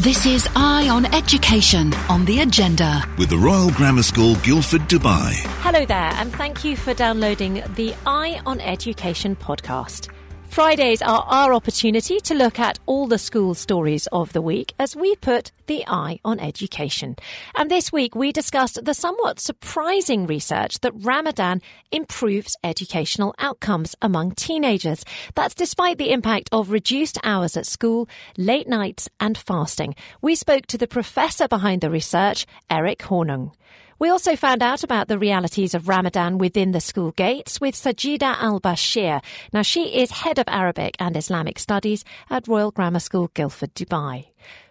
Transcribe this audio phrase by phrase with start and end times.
[0.00, 3.04] This is Eye on Education on the agenda.
[3.18, 5.34] with the Royal Grammar School, Guildford, Dubai.
[5.60, 10.08] Hello there, and thank you for downloading the Eye on Education podcast.
[10.50, 14.96] Fridays are our opportunity to look at all the school stories of the week as
[14.96, 17.14] we put the eye on education.
[17.54, 24.32] And this week we discussed the somewhat surprising research that Ramadan improves educational outcomes among
[24.32, 25.04] teenagers.
[25.36, 29.94] That's despite the impact of reduced hours at school, late nights, and fasting.
[30.20, 33.52] We spoke to the professor behind the research, Eric Hornung.
[34.00, 38.34] We also found out about the realities of Ramadan within the school gates with Sajida
[38.40, 39.22] Al Bashir.
[39.52, 44.28] Now, she is head of Arabic and Islamic Studies at Royal Grammar School, Guildford, Dubai.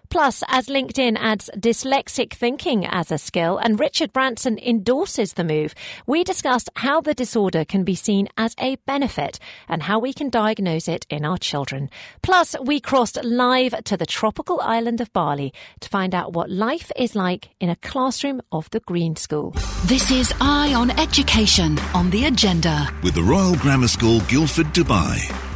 [0.10, 5.76] Plus, as LinkedIn adds dyslexic thinking as a skill and Richard Branson endorses the move,
[6.08, 9.38] we discussed how the disorder can be seen as a benefit
[9.68, 11.92] and how we can diagnose it in our children.
[12.24, 16.92] Plus, we crossed live to the tropical island of Bali to find out what life
[16.96, 19.52] is like in a classroom of the Green School.
[19.86, 22.90] This is Eye on Education on the agenda.
[23.04, 25.49] With the Royal Grammar School, Guildford, Dubai.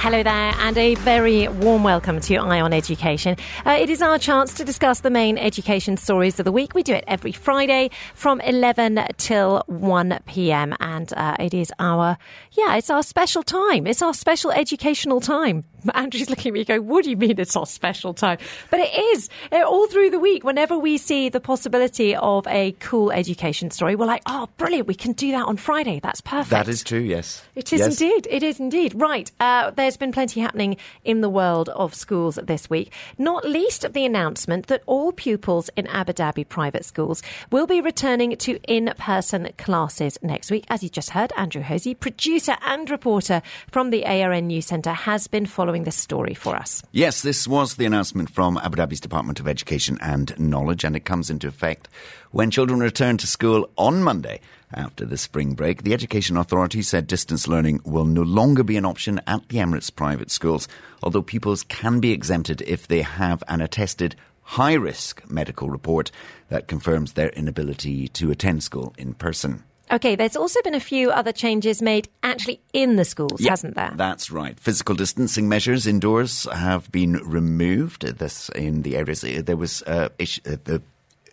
[0.00, 3.36] Hello there, and a very warm welcome to Eye on Education.
[3.66, 6.72] Uh, it is our chance to discuss the main education stories of the week.
[6.72, 12.16] We do it every Friday from 11 till 1 p.m., and uh, it is our,
[12.52, 13.88] yeah, it's our special time.
[13.88, 15.64] It's our special educational time.
[15.94, 18.38] Andrew's looking at me going, What do you mean it's our special time?
[18.70, 19.28] But it is.
[19.52, 24.06] All through the week, whenever we see the possibility of a cool education story, we're
[24.06, 24.86] like, Oh, brilliant.
[24.88, 26.00] We can do that on Friday.
[26.00, 26.50] That's perfect.
[26.50, 27.42] That is true, yes.
[27.54, 28.00] It is Yes.
[28.00, 28.26] indeed.
[28.30, 28.92] It is indeed.
[28.94, 29.30] Right.
[29.38, 33.92] Uh, there's been plenty happening in the world of schools this week, not least of
[33.92, 38.92] the announcement that all pupils in Abu Dhabi private schools will be returning to in
[38.98, 40.64] person classes next week.
[40.68, 45.26] As you just heard, Andrew Hosey, producer and reporter from the ARN News Centre, has
[45.28, 46.82] been following this story for us.
[46.92, 51.04] Yes, this was the announcement from Abu Dhabi's Department of Education and Knowledge, and it
[51.04, 51.88] comes into effect
[52.30, 54.40] when children return to school on Monday
[54.72, 55.82] after the spring break.
[55.82, 59.94] The Education Authority said distance learning will no longer be an option at the Emirates
[59.94, 60.68] private schools,
[61.02, 66.10] although pupils can be exempted if they have an attested high risk medical report
[66.48, 69.62] that confirms their inability to attend school in person.
[69.90, 73.74] Okay, there's also been a few other changes made actually in the schools, Yeah, hasn't
[73.74, 73.92] there?
[73.94, 74.58] That's right.
[74.58, 78.02] Physical distancing measures indoors have been removed.
[78.02, 80.82] This in the areas there was uh, uh, the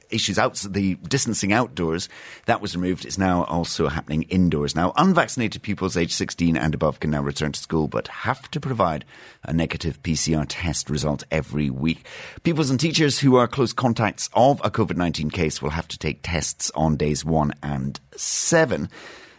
[0.09, 2.09] issues out the distancing outdoors
[2.45, 3.05] that was removed.
[3.05, 4.75] It's now also happening indoors.
[4.75, 8.59] Now, unvaccinated pupils aged 16 and above can now return to school, but have to
[8.59, 9.05] provide
[9.43, 12.05] a negative PCR test result every week.
[12.43, 15.97] Pupils and teachers who are close contacts of a COVID 19 case will have to
[15.97, 18.89] take tests on days one and seven.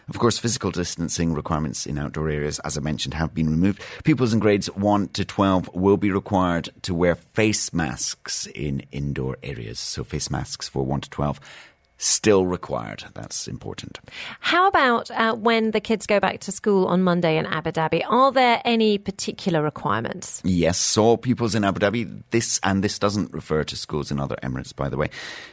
[0.09, 3.81] Of course, physical distancing requirements in outdoor areas, as I mentioned, have been removed.
[4.05, 9.35] Pupils in grades 1 to 12 will be required to wear face masks in indoor
[9.43, 9.79] areas.
[9.79, 11.41] So, face masks for 1 to 12
[11.97, 13.05] still required.
[13.13, 13.99] That's important.
[14.39, 18.03] How about uh, when the kids go back to school on Monday in Abu Dhabi?
[18.07, 20.41] Are there any particular requirements?
[20.43, 24.35] Yes, so pupils in Abu Dhabi, this, and this doesn't refer to schools in other
[24.43, 25.09] Emirates, by the way,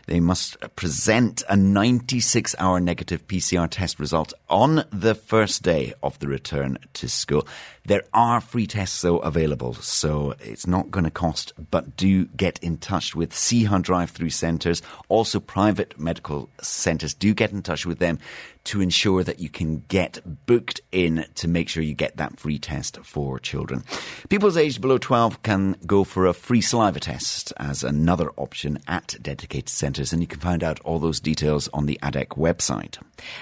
[0.07, 6.19] they must present a 96 hour negative PCR test result on the first day of
[6.19, 7.47] the return to school.
[7.87, 12.59] There are free tests, though, available, so it's not going to cost, but do get
[12.63, 14.81] in touch with SEHA drive through centres,
[15.11, 17.13] also private medical centres.
[17.13, 18.19] Do get in touch with them
[18.65, 22.59] to ensure that you can get booked in to make sure you get that free
[22.59, 23.85] test for children.
[24.29, 29.17] Pupils aged below 12 can go for a free saliva test as another option at
[29.21, 32.99] dedicated centres, and you can find out all those details on the ADEK website.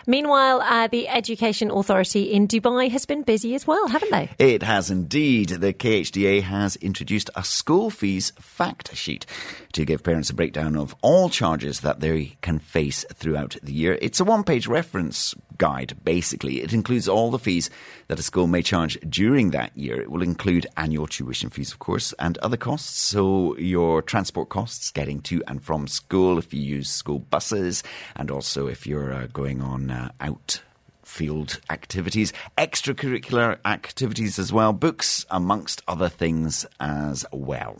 [0.06, 4.30] Meanwhile, uh, the Education Authority in Dubai has been busy as well, haven't they?
[4.38, 5.48] It has indeed.
[5.48, 9.26] The KHDA has introduced a school fees fact sheet
[9.72, 13.98] to give parents a breakdown of all charges that they can face throughout the year.
[14.00, 16.62] It's a one page reference guide, basically.
[16.62, 17.70] It includes all the fees
[18.08, 20.00] that a school may charge during that year.
[20.00, 22.98] It will include annual tuition fees, of course, and other costs.
[22.98, 27.82] So, your transport costs getting to and from school if you use school buses,
[28.16, 30.62] and also if you're uh, going on uh, out
[31.04, 37.76] field activities, extracurricular activities as well, books, amongst other things as well.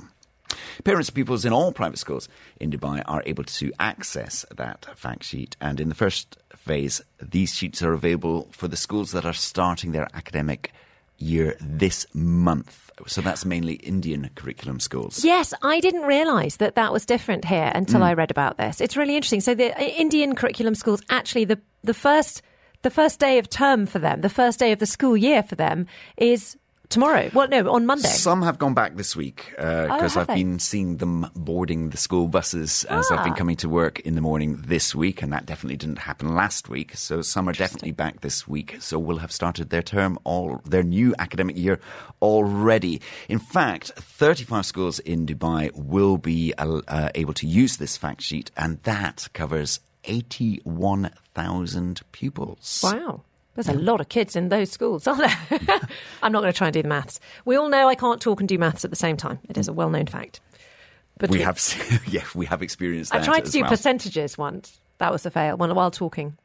[0.84, 2.28] Parents and pupils in all private schools
[2.60, 5.56] in Dubai are able to access that fact sheet.
[5.60, 9.92] And in the first phase, these sheets are available for the schools that are starting
[9.92, 10.72] their academic
[11.18, 12.90] year this month.
[13.06, 15.24] So that's mainly Indian curriculum schools.
[15.24, 18.80] Yes, I didn't realise that that was different here until I read about this.
[18.80, 19.40] It's really interesting.
[19.40, 22.42] So the uh, Indian curriculum schools actually the the first
[22.82, 25.54] the first day of term for them, the first day of the school year for
[25.54, 26.56] them is
[26.92, 27.30] tomorrow.
[27.34, 28.08] Well, no, on Monday.
[28.08, 30.34] Some have gone back this week because Oh, I've they?
[30.36, 33.36] been seeing them boarding the school buses as I've been Ah.
[33.36, 36.94] coming to work in the morning this week, and that definitely didn't happen last week.
[36.96, 38.76] So some are definitely back this week.
[38.80, 41.80] So will have started their term, all their new academic year
[42.20, 43.00] already.
[43.28, 48.20] In fact, 35 schools in Dubai will be uh, uh, able to use this fact
[48.22, 52.80] sheet, and that covers 81,000 pupils.
[52.82, 53.22] Wow.
[53.54, 55.58] There's a lot of kids in those schools, aren't there?
[56.22, 57.20] I'm not going to try and do the maths.
[57.44, 59.38] We all know I can't talk and do maths at the same time.
[59.48, 60.40] It is a well known fact.
[61.18, 61.60] But We have,
[62.08, 63.70] yeah, we have experienced I tried to do well.
[63.70, 64.80] percentages once.
[65.02, 66.36] That was a fail while, while talking.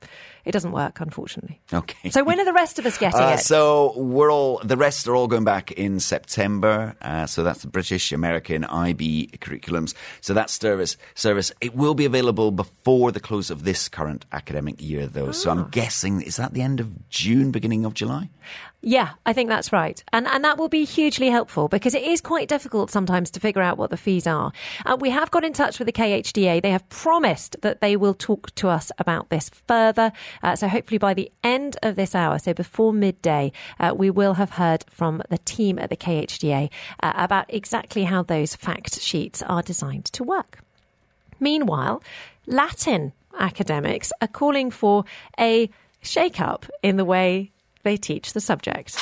[0.43, 1.59] It doesn't work, unfortunately.
[1.71, 2.09] Okay.
[2.09, 3.39] So when are the rest of us getting Uh, it?
[3.41, 6.95] so we're all the rest are all going back in September.
[7.01, 9.93] Uh, so that's the British, American, IB curriculums.
[10.21, 14.81] So that service service it will be available before the close of this current academic
[14.81, 15.31] year, though.
[15.31, 15.53] So Ah.
[15.53, 18.29] I'm guessing is that the end of June, beginning of July?
[18.87, 20.01] Yeah, I think that's right.
[20.13, 23.61] And and that will be hugely helpful because it is quite difficult sometimes to figure
[23.61, 24.53] out what the fees are.
[24.85, 26.61] Uh, we have got in touch with the KHDA.
[26.61, 30.13] They have promised that they will talk to us about this further.
[30.41, 34.35] Uh, so hopefully by the end of this hour, so before midday, uh, we will
[34.35, 36.69] have heard from the team at the KHDA
[37.03, 40.59] uh, about exactly how those fact sheets are designed to work.
[41.41, 42.01] Meanwhile,
[42.45, 45.03] Latin academics are calling for
[45.37, 45.69] a
[46.01, 47.51] shake up in the way
[47.87, 48.97] they teach the subject.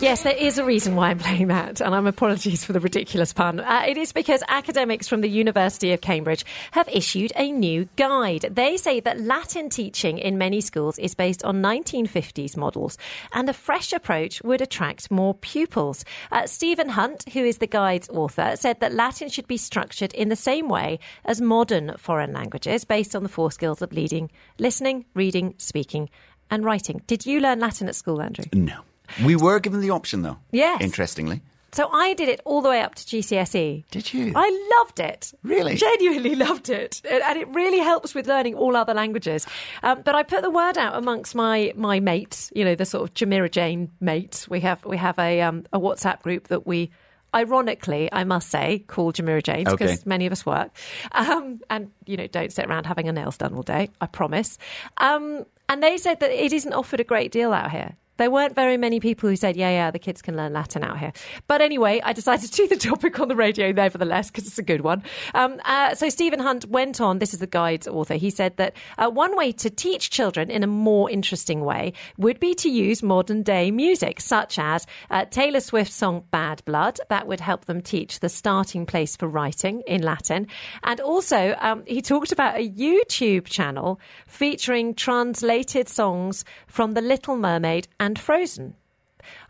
[0.00, 3.32] Yes, there is a reason why I'm playing that, and I'm apologies for the ridiculous
[3.32, 3.58] pun.
[3.58, 8.42] Uh, it is because academics from the University of Cambridge have issued a new guide.
[8.42, 12.96] They say that Latin teaching in many schools is based on 1950s models,
[13.32, 16.04] and a fresh approach would attract more pupils.
[16.30, 20.28] Uh, Stephen Hunt, who is the guide's author, said that Latin should be structured in
[20.28, 24.30] the same way as modern foreign languages, based on the four skills of leading,
[24.60, 26.08] listening, reading, speaking,
[26.52, 27.02] and writing.
[27.08, 28.44] Did you learn Latin at school, Andrew?
[28.52, 28.82] No.
[29.24, 30.38] We were given the option, though.
[30.52, 30.80] Yes.
[30.80, 31.42] Interestingly.
[31.70, 33.84] So I did it all the way up to GCSE.
[33.90, 34.32] Did you?
[34.34, 35.34] I loved it.
[35.42, 35.74] Really?
[35.74, 37.02] Genuinely loved it.
[37.04, 39.46] And it really helps with learning all other languages.
[39.82, 43.04] Um, but I put the word out amongst my, my mates, you know, the sort
[43.04, 44.48] of Jumeirah Jane mates.
[44.48, 46.90] We have, we have a, um, a WhatsApp group that we,
[47.34, 50.02] ironically, I must say, call Jumeirah Janes because Okay.
[50.06, 50.70] many of us work.
[51.12, 54.56] Um, and, you know, don't sit around having our nails done all day, I promise.
[54.96, 57.96] Um, and they said that it isn't offered a great deal out here.
[58.18, 60.98] There weren't very many people who said, yeah, yeah, the kids can learn Latin out
[60.98, 61.12] here.
[61.46, 64.62] But anyway, I decided to do the topic on the radio nevertheless because it's a
[64.62, 65.02] good one.
[65.34, 68.74] Um, uh, so Stephen Hunt went on, this is the guide's author, he said that
[68.98, 73.02] uh, one way to teach children in a more interesting way would be to use
[73.02, 76.98] modern day music, such as uh, Taylor Swift's song Bad Blood.
[77.08, 80.48] That would help them teach the starting place for writing in Latin.
[80.82, 87.36] And also, um, he talked about a YouTube channel featuring translated songs from The Little
[87.36, 88.74] Mermaid and Frozen.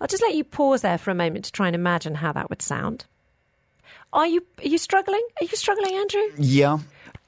[0.01, 2.49] I'll just let you pause there for a moment to try and imagine how that
[2.49, 3.05] would sound.
[4.13, 5.23] Are you are you struggling?
[5.41, 6.23] Are you struggling, Andrew?
[6.39, 6.79] Yeah.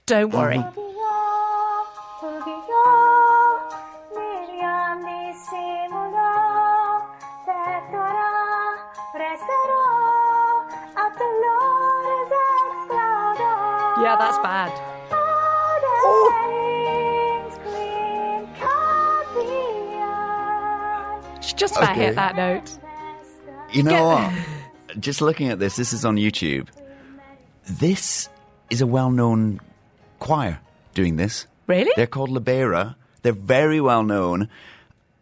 [0.06, 0.56] Don't worry.
[0.56, 0.91] Uh-huh.
[14.03, 14.73] Yeah, that's bad.
[15.12, 16.50] Oh.
[21.51, 22.07] She just about Okay.
[22.07, 22.71] hit that note.
[23.73, 24.33] You know Get- what?
[25.01, 26.67] Just looking at this, this is on YouTube.
[27.69, 28.29] This
[28.71, 29.61] is a well known
[30.19, 30.59] choir
[30.95, 31.47] doing this.
[31.69, 31.91] Really?
[31.97, 32.97] They're called Libera.
[33.23, 34.49] They're very well known.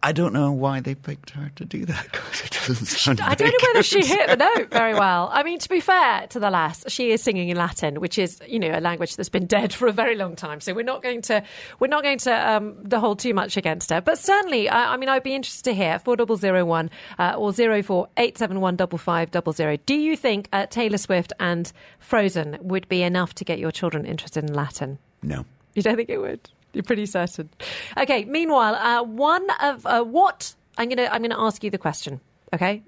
[0.01, 3.35] I don't know why they picked her to do that because it doesn't sound I
[3.35, 5.29] don't know whether she hit the note very well.
[5.33, 8.41] I mean, to be fair to the lass, she is singing in Latin, which is
[8.47, 10.61] you know a language that's been dead for a very long time.
[10.61, 11.43] So we're not going to
[11.81, 14.01] we're not going to um, to hold too much against her.
[14.01, 17.35] But certainly, I, I mean, I'd be interested to hear four double zero one uh,
[17.37, 19.77] or zero four eight seven one double five double zero.
[19.85, 24.07] Do you think uh, Taylor Swift and Frozen would be enough to get your children
[24.07, 24.99] interested in Latin?
[25.23, 25.45] No.
[25.75, 26.49] You don't think it would?
[26.73, 27.51] You're pretty certain.
[27.97, 28.25] Okay.
[28.25, 32.21] Meanwhile, uh, one of uh, what I'm gonna I'm gonna ask you the question.
[32.53, 32.83] Okay.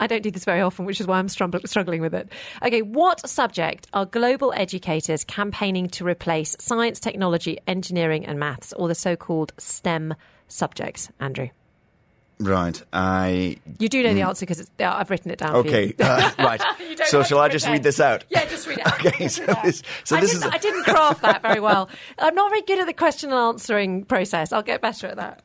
[0.00, 2.28] I don't do this very often, which is why I'm strugg- struggling with it.
[2.60, 8.88] Okay, what subject are global educators campaigning to replace science, technology, engineering, and maths, or
[8.88, 10.14] the so called STEM
[10.48, 11.08] subjects?
[11.20, 11.50] Andrew.
[12.38, 12.82] Right.
[12.92, 13.56] I.
[13.78, 15.54] You do know the answer because yeah, I've written it down.
[15.56, 15.94] Okay.
[16.00, 16.62] Uh, right.
[17.06, 18.24] So shall I just read this out?
[18.28, 19.04] Yeah, just read it out.
[19.04, 19.28] Okay.
[19.28, 19.64] So read it out.
[19.64, 20.54] this, so I, this didn't, is.
[20.54, 21.88] I didn't craft that very well.
[22.18, 24.52] I'm not very good at the question and answering process.
[24.52, 25.42] I'll get better at that.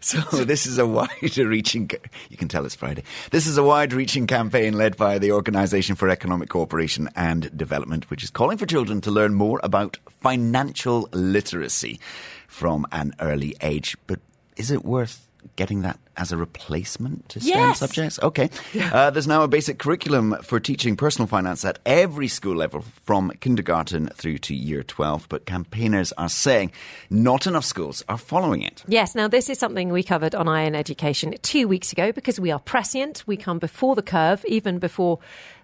[0.00, 1.90] So this is a wide-reaching.
[2.30, 3.02] You can tell it's Friday.
[3.30, 8.22] This is a wide-reaching campaign led by the Organisation for Economic Cooperation and Development, which
[8.22, 11.98] is calling for children to learn more about financial literacy
[12.46, 13.96] from an early age.
[14.06, 14.20] But
[14.56, 15.26] is it worth
[15.56, 17.78] getting that as a replacement to STEM Yes.
[17.78, 18.18] subjects?
[18.22, 18.50] Okay.
[18.92, 23.30] Uh, there's now a basic curriculum for teaching personal finance at every school level from
[23.40, 26.72] kindergarten through to year 12, but campaigners are saying
[27.08, 28.82] not enough schools are following it.
[28.88, 32.40] Yes, now this is something we covered on Eye on Education two weeks ago because
[32.40, 33.22] we are prescient.
[33.26, 35.18] We come before the curve, even before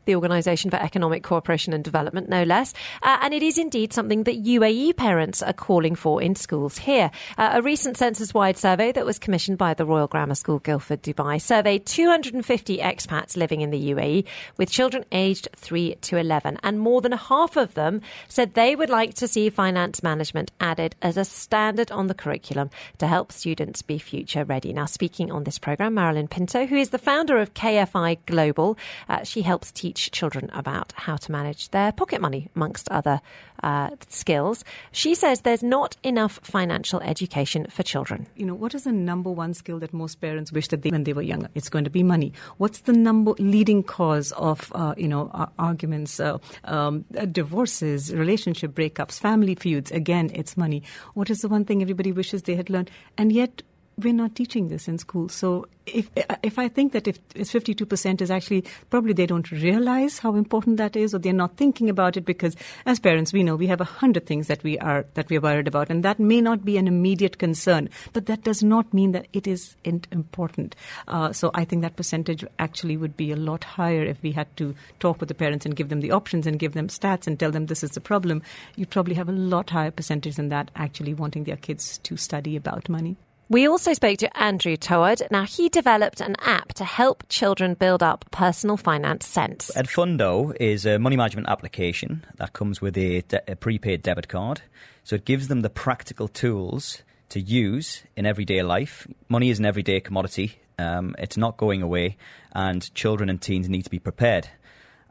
[0.07, 2.73] the Organisation for Economic Cooperation and Development, no less.
[3.03, 7.11] Uh, and it is indeed something that UAE parents are calling for in schools here.
[7.37, 11.41] Uh, a recent Censuswide survey that was commissioned by the Royal Grammar School Guildford, Dubai,
[11.41, 14.25] surveyed 250 expats living in the UAE
[14.57, 16.59] with children aged 3 to 11.
[16.63, 20.95] And more than half of them said they would like to see finance management added
[21.03, 24.73] as a standard on the curriculum to help students be future ready.
[24.73, 29.25] Now, speaking on this programme, Marilyn Pinto, who is the founder of KFI Global, uh,
[29.25, 33.21] she helps teach children about how to manage their pocket money, amongst other
[33.63, 34.65] uh, skills.
[34.93, 38.27] She says there's not enough financial education for children.
[38.37, 41.05] you know, what is the number one skill that most parents wish that they, when
[41.05, 41.49] they were younger?
[41.55, 42.33] It's going to be money.
[42.59, 48.73] What's the number leading cause of, uh, you know, arguments, uh, um, uh, divorces, relationship
[48.73, 49.91] breakups, family feuds?
[49.91, 50.83] Again, it's money.
[51.15, 52.91] What is the one thing everybody wishes they had learned?
[53.17, 53.63] And yet,
[53.99, 55.29] we're not teaching this in school.
[55.31, 56.11] So if
[56.43, 60.77] if I think that if it's 52% is actually probably they don't realize how important
[60.77, 63.81] that is or they're not thinking about it because as parents we know we have
[63.81, 66.77] a hundred things that we are that we're worried about and that may not be
[66.77, 70.77] an immediate concern but that does not mean that it is important.
[71.09, 74.55] Uh, so I think that percentage actually would be a lot higher if we had
[74.59, 77.41] to talk with the parents and give them the options and give them stats and
[77.41, 78.43] tell them this is the problem.
[78.75, 82.57] You'd probably have a lot higher percentage than that actually wanting their kids to study
[82.57, 83.17] about money.
[83.49, 85.23] We also spoke to Andrew Toward.
[85.31, 89.71] Now, he developed an app to help children build up personal finance sense.
[89.77, 94.63] Edfundo is a money management application that comes with a, de- a prepaid debit card.
[95.05, 99.07] So it gives them the practical tools to use in everyday life.
[99.29, 100.59] Money is an everyday commodity.
[100.77, 102.17] Um, it's not going away,
[102.53, 104.49] and children and teens need to be prepared.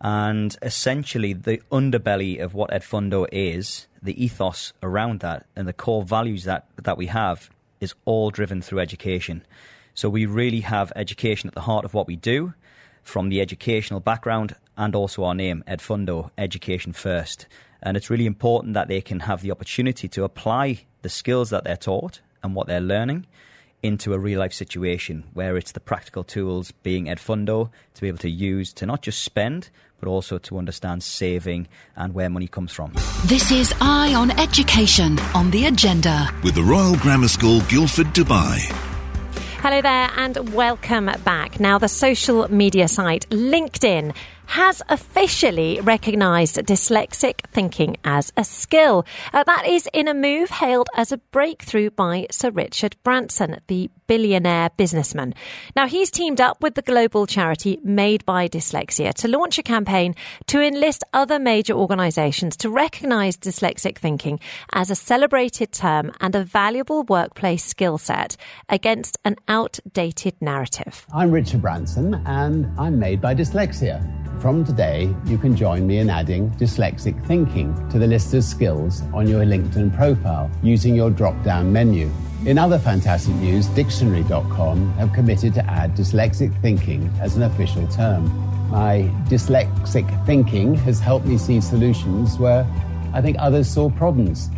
[0.01, 6.03] And essentially, the underbelly of what Edfundo is, the ethos around that, and the core
[6.03, 7.49] values that, that we have
[7.85, 9.45] is all driven through education.
[9.93, 12.53] So we really have education at the heart of what we do,
[13.03, 17.45] from the educational background and also our name, Edfundo, Education First.
[17.81, 21.63] And it's really important that they can have the opportunity to apply the skills that
[21.63, 23.25] they're taught and what they're learning
[23.85, 28.17] into a real life situation where it's the practical tools being Edfundo to be able
[28.19, 32.71] to use to not just spend, but also to understand saving and where money comes
[32.73, 32.91] from.
[33.25, 36.29] This is Eye on Education on the agenda.
[36.43, 38.59] With the Royal Grammar School, Guildford, Dubai.
[39.61, 41.59] Hello there and welcome back.
[41.59, 44.15] Now, the social media site LinkedIn
[44.47, 49.05] has officially recognised dyslexic thinking as a skill.
[49.33, 53.89] Uh, that is in a move hailed as a breakthrough by Sir Richard Branson, the
[54.07, 55.33] billionaire businessman.
[55.75, 60.15] Now, he's teamed up with the global charity Made by Dyslexia to launch a campaign
[60.47, 64.39] to enlist other major organisations to recognise dyslexic thinking
[64.73, 68.37] as a celebrated term and a valuable workplace skill set
[68.69, 71.05] against an outdated narrative.
[71.13, 74.25] I'm Richard Branson and I'm made by dyslexia.
[74.39, 79.01] From today, you can join me in adding dyslexic thinking to the list of skills
[79.13, 82.11] on your LinkedIn profile using your drop down menu.
[82.45, 88.25] In other fantastic news, Dictionary.com have committed to add dyslexic thinking as an official term.
[88.69, 92.67] My dyslexic thinking has helped me see solutions where
[93.13, 94.49] I think others saw problems.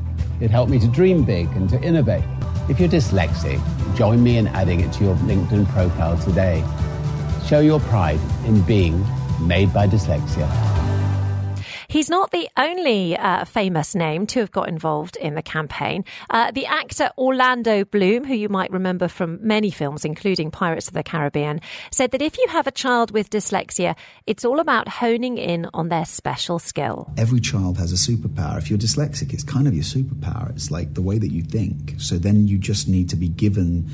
[0.41, 2.25] It helped me to dream big and to innovate.
[2.67, 3.61] If you're dyslexic,
[3.95, 6.63] join me in adding it to your LinkedIn profile today.
[7.45, 9.05] Show your pride in being
[9.39, 10.47] made by dyslexia.
[11.89, 16.03] He's not the only uh, famous name to have got involved in the campaign.
[16.29, 20.93] Uh, the actor Orlando Bloom, who you might remember from many films, including Pirates of
[20.93, 25.37] the Caribbean, said that if you have a child with dyslexia, it's all about honing
[25.37, 27.09] in on their special skill.
[27.17, 28.57] every child has a superpower.
[28.57, 30.49] If you're dyslexic, it's kind of your superpower.
[30.49, 31.95] It's like the way that you think.
[31.99, 33.89] So then you just need to be given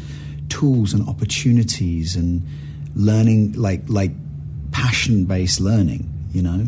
[0.49, 2.41] tools and opportunities and
[2.95, 4.11] learning, like like
[4.73, 6.09] passion based learning.
[6.31, 6.65] You know.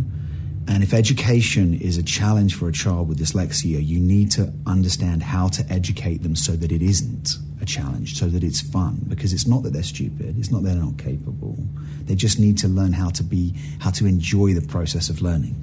[0.68, 5.22] And if education is a challenge for a child with dyslexia, you need to understand
[5.22, 9.34] how to educate them so that it isn't a challenge so that it's fun because
[9.34, 11.58] it's not that they're stupid, it's not that they're not capable.
[12.06, 15.56] They just need to learn how to be, how to enjoy the process of learning.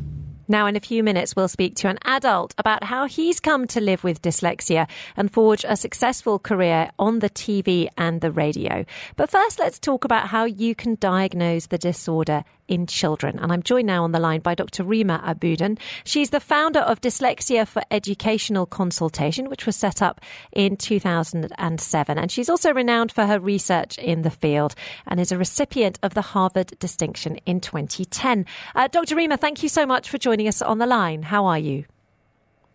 [0.49, 3.81] Now, in a few minutes, we'll speak to an adult about how he's come to
[3.81, 8.85] live with dyslexia and forge a successful career on the TV and the radio.
[9.17, 13.39] But first, let's talk about how you can diagnose the disorder in children.
[13.39, 14.85] And I'm joined now on the line by Dr.
[14.85, 15.79] Rima Abudan.
[16.05, 20.21] She's the founder of Dyslexia for Educational Consultation, which was set up
[20.53, 22.19] in 2007.
[22.19, 24.75] And she's also renowned for her research in the field
[25.07, 28.47] and is a recipient of the Harvard distinction in 2010.
[28.75, 29.17] Uh, Dr.
[29.17, 31.23] Rima, thank you so much for joining us on the line.
[31.23, 31.85] How are you?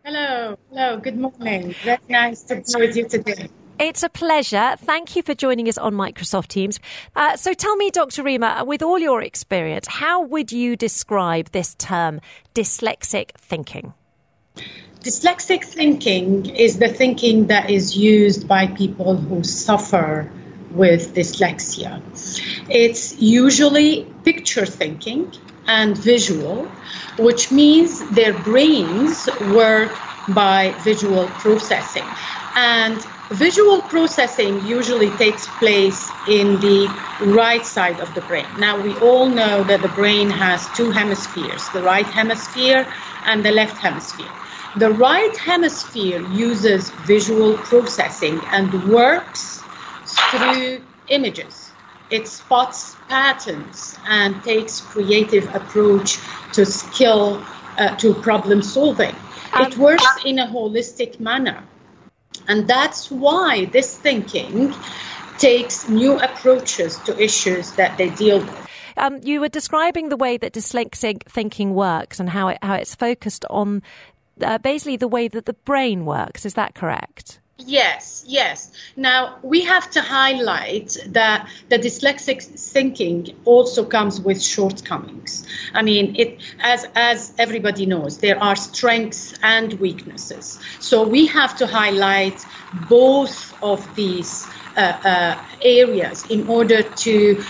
[0.03, 1.75] Hello, hello, good morning.
[1.83, 3.49] Very nice to be with you today.
[3.79, 4.75] It's a pleasure.
[4.79, 6.79] Thank you for joining us on Microsoft Teams.
[7.15, 8.23] Uh, so tell me, Dr.
[8.23, 12.19] Rima, with all your experience, how would you describe this term,
[12.55, 13.93] dyslexic thinking?
[15.01, 20.31] Dyslexic thinking is the thinking that is used by people who suffer
[20.71, 22.01] with dyslexia.
[22.69, 25.31] It's usually picture thinking
[25.67, 26.65] and visual,
[27.19, 29.95] which means their brains work
[30.29, 32.05] by visual processing.
[32.55, 36.87] And visual processing usually takes place in the
[37.25, 38.45] right side of the brain.
[38.57, 42.87] Now, we all know that the brain has two hemispheres the right hemisphere
[43.25, 44.31] and the left hemisphere.
[44.77, 49.61] The right hemisphere uses visual processing and works
[50.31, 51.71] through images.
[52.09, 56.19] It spots patterns and takes creative approach
[56.53, 57.43] to skill
[57.77, 59.15] uh, to problem solving.
[59.55, 61.63] It works in a holistic manner.
[62.47, 64.73] And that's why this thinking
[65.37, 68.67] takes new approaches to issues that they deal with.
[68.97, 72.95] Um, you were describing the way that dyslexic thinking works and how it, how it's
[72.95, 73.83] focused on
[74.41, 76.45] uh, basically the way that the brain works.
[76.45, 77.39] Is that correct?
[77.67, 78.71] Yes, yes.
[78.95, 85.45] Now we have to highlight that the dyslexic thinking also comes with shortcomings.
[85.73, 90.59] I mean, it as as everybody knows, there are strengths and weaknesses.
[90.79, 97.43] So we have to highlight both of these uh, uh, areas in order to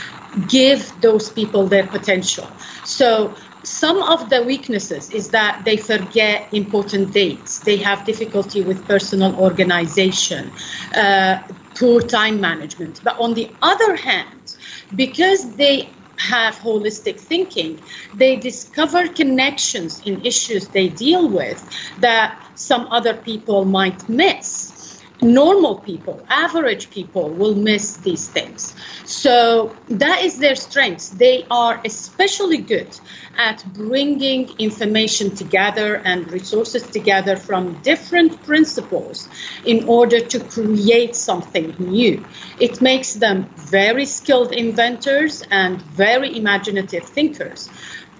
[0.47, 2.47] give those people their potential.
[2.83, 3.35] So
[3.67, 7.59] some of the weaknesses is that they forget important dates.
[7.59, 10.51] They have difficulty with personal organization,
[10.95, 11.39] uh,
[11.75, 13.01] poor time management.
[13.03, 14.55] But on the other hand,
[14.95, 17.81] because they have holistic thinking,
[18.13, 21.59] they discover connections in issues they deal with
[21.99, 24.76] that some other people might miss
[25.21, 28.75] normal people, average people will miss these things.
[29.05, 31.09] So that is their strengths.
[31.09, 32.99] They are especially good
[33.37, 39.27] at bringing information together and resources together from different principles
[39.65, 42.23] in order to create something new.
[42.59, 47.69] It makes them very skilled inventors and very imaginative thinkers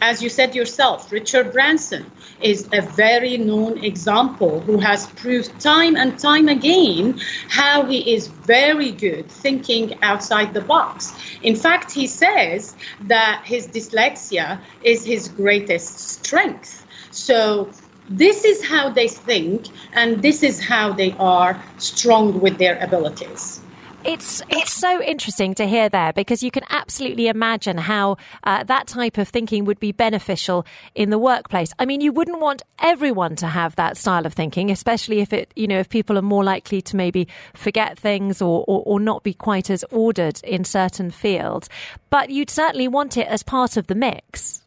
[0.02, 5.96] as you said yourself, Richard Branson is a very known example who has proved time
[5.96, 11.14] and time again how he is very good thinking outside the box.
[11.42, 16.86] In fact, he says that his dyslexia is his greatest strength.
[17.12, 17.72] So,
[18.10, 23.62] this is how they think, and this is how they are strong with their abilities.
[24.08, 28.16] It's it's so interesting to hear there because you can absolutely imagine how
[28.46, 30.66] uh, that type of thinking would be beneficial
[30.96, 31.74] in the workplace.
[31.78, 35.52] I mean, you wouldn't want everyone to have that style of thinking, especially if it
[35.58, 39.24] you know if people are more likely to maybe forget things or, or, or not
[39.24, 41.68] be quite as ordered in certain fields.
[42.10, 44.64] But you'd certainly want it as part of the mix.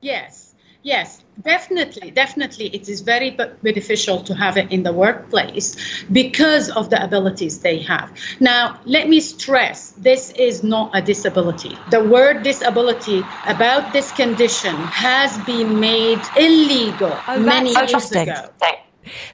[0.00, 0.54] Yes,
[0.84, 2.66] Yes, definitely, definitely.
[2.66, 3.30] It is very
[3.62, 5.76] beneficial to have it in the workplace
[6.10, 8.12] because of the abilities they have.
[8.40, 11.76] Now, let me stress this is not a disability.
[11.90, 18.28] The word disability about this condition has been made illegal Oh, many years interesting.
[18.28, 18.48] ago.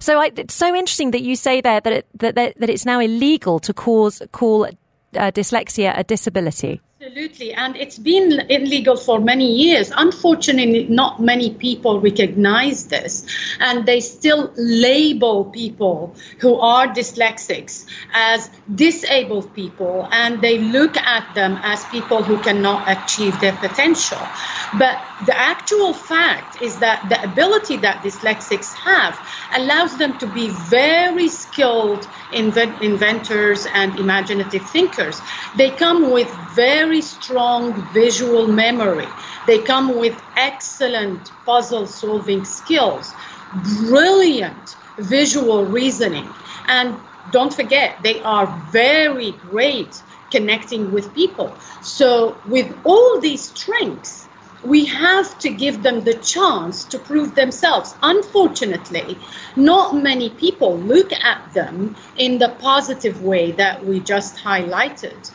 [0.00, 2.84] So I, it's so interesting that you say there that it, that, that that it's
[2.84, 6.80] now illegal to cause call uh, dyslexia a disability.
[7.02, 9.90] Absolutely, and it's been illegal for many years.
[9.96, 13.24] Unfortunately, not many people recognize this,
[13.58, 21.32] and they still label people who are dyslexics as disabled people, and they look at
[21.34, 24.30] them as people who cannot achieve their potential.
[24.72, 30.48] But the actual fact is that the ability that dyslexics have allows them to be
[30.50, 35.22] very skilled invent- inventors and imaginative thinkers.
[35.54, 39.06] They come with very strong visual memory.
[39.46, 43.14] They come with excellent puzzle solving skills,
[43.86, 46.28] brilliant visual reasoning.
[46.66, 46.96] And
[47.30, 51.54] don't forget, they are very great connecting with people.
[51.82, 54.28] So, with all these strengths,
[54.62, 57.94] we have to give them the chance to prove themselves.
[58.02, 59.16] Unfortunately,
[59.56, 65.30] not many people look at them in the positive way that we just highlighted.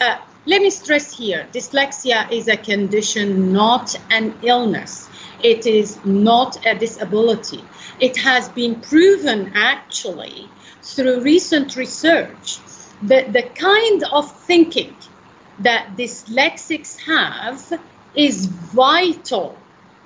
[0.00, 5.08] Uh, let me stress here dyslexia is a condition, not an illness.
[5.42, 7.64] It is not a disability.
[8.00, 10.48] It has been proven actually
[10.82, 12.58] through recent research
[13.02, 14.96] that the kind of thinking
[15.58, 17.80] that dyslexics have
[18.14, 19.58] is vital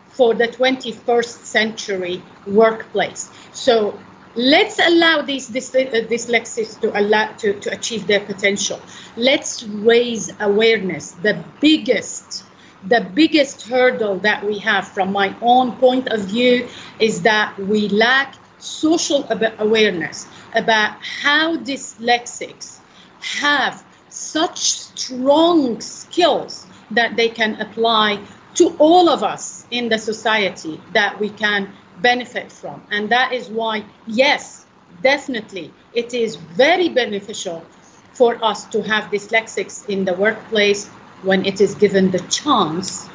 [0.08, 3.30] for the 21st century workplace.
[3.52, 3.98] So
[4.34, 8.80] let's allow these dys- uh, dyslexics to allow to, to achieve their potential.
[9.16, 11.12] Let's raise awareness.
[11.12, 12.44] The biggest
[12.82, 16.66] the biggest hurdle that we have from my own point of view
[16.98, 19.26] is that we lack social
[19.58, 22.78] awareness about how dyslexics
[23.20, 28.20] have such strong skills that they can apply
[28.54, 32.82] to all of us in the society that we can benefit from.
[32.90, 34.66] And that is why, yes,
[35.02, 37.64] definitely, it is very beneficial
[38.12, 40.88] for us to have dyslexics in the workplace
[41.22, 43.09] when it is given the chance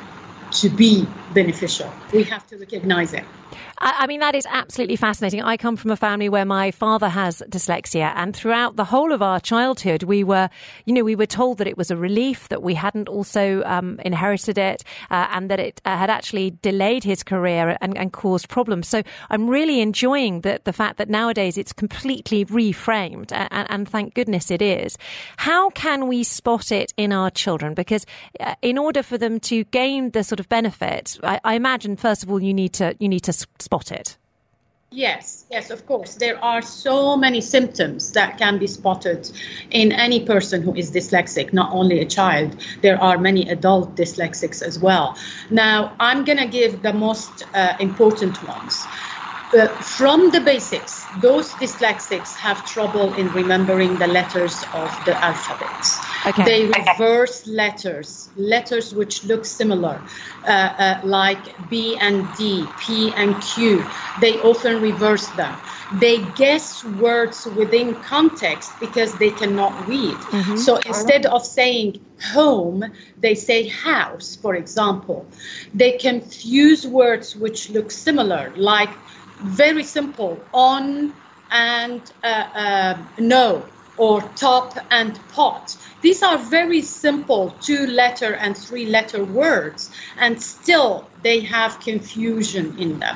[0.62, 1.92] to be beneficial.
[2.14, 3.26] We have to recognize it.
[3.78, 5.42] I, mean, that is absolutely fascinating.
[5.42, 9.22] I come from a family where my father has dyslexia, and throughout the whole of
[9.22, 10.50] our childhood, we were,
[10.86, 14.00] you know, we were told that it was a relief that we hadn't also um,
[14.06, 18.48] inherited it, uh, and that it uh, had actually delayed his career and, and caused
[18.48, 18.88] problems.
[18.88, 24.14] So I'm really enjoying the the fact that nowadays it's completely reframed, and, and thank
[24.14, 24.98] goodness it is.
[25.38, 27.74] How can we spot it in our children?
[27.74, 28.06] Because
[28.40, 32.24] uh, in order for them to gain the sort of benefit, I, I imagine first
[32.24, 34.18] of all you need to you need to spot it.
[34.92, 36.16] Yes, yes, of course.
[36.16, 39.30] There are so many symptoms that can be spotted
[39.72, 42.56] in any person who is dyslexic, not only a child.
[42.82, 45.18] There are many adult dyslexics as well.
[45.50, 48.86] Now, I'm going to give the most uh, important ones.
[49.54, 56.02] Uh, from the basics, those dyslexics have trouble in remembering the letters of the alphabets.
[56.26, 56.44] Okay.
[56.44, 60.02] They reverse letters, letters which look similar,
[60.44, 63.86] uh, uh, like B and D, P and Q.
[64.18, 65.56] They often reverse them.
[65.92, 70.26] They guess words within context because they cannot read.
[70.58, 72.02] So instead of saying
[72.34, 72.84] home,
[73.20, 75.26] they say house, for example.
[75.74, 78.90] They confuse words which look similar, like
[79.40, 81.14] very simple on
[81.52, 83.64] and uh, uh, no
[83.98, 85.76] or top and pot.
[86.02, 92.78] These are very simple two letter and three letter words, and still they have confusion
[92.78, 93.16] in them.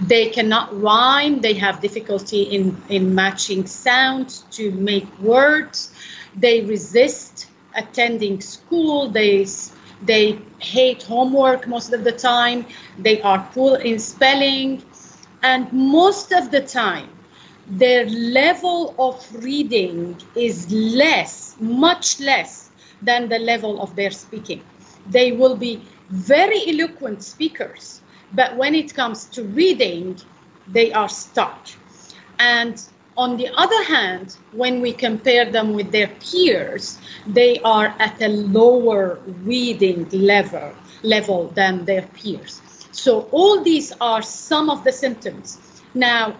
[0.00, 5.92] They cannot rhyme, they have difficulty in, in matching sounds to make words,
[6.36, 9.46] they resist attending school, they
[10.04, 12.66] they hate homework most of the time,
[12.98, 14.82] they are poor in spelling,
[15.42, 17.08] and most of the time
[17.66, 24.62] their level of reading is less, much less than the level of their speaking.
[25.06, 28.02] They will be very eloquent speakers,
[28.32, 30.18] but when it comes to reading,
[30.68, 31.68] they are stuck.
[32.38, 32.80] And
[33.16, 38.28] on the other hand, when we compare them with their peers, they are at a
[38.28, 42.60] lower reading level, level than their peers.
[42.92, 45.58] So all these are some of the symptoms.
[45.94, 46.36] Now,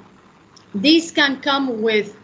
[0.74, 2.16] these can come with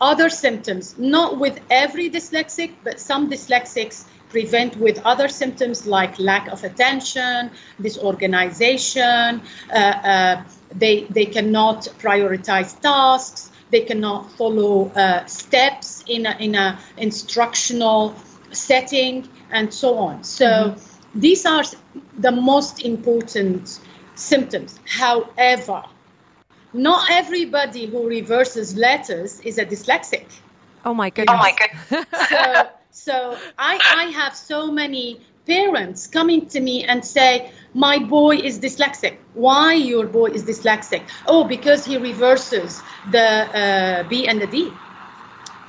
[0.00, 6.48] other symptoms, not with every dyslexic, but some dyslexics prevent with other symptoms like lack
[6.48, 9.40] of attention, disorganization,
[9.72, 10.44] uh, uh,
[10.74, 18.14] they, they cannot prioritize tasks, they cannot follow uh, steps in a, in a instructional
[18.52, 20.22] setting, and so on.
[20.24, 20.76] So
[21.16, 21.64] these are
[22.18, 23.80] the most important
[24.14, 24.80] symptoms.
[24.86, 25.82] However,
[26.72, 30.26] not everybody who reverses letters is a dyslexic.
[30.84, 31.34] Oh my goodness!
[31.34, 32.06] Oh my goodness.
[32.28, 38.36] so, so I, I have so many parents coming to me and say, my boy
[38.36, 39.16] is dyslexic.
[39.34, 41.02] Why your boy is dyslexic?
[41.26, 44.72] Oh, because he reverses the uh, B and the D.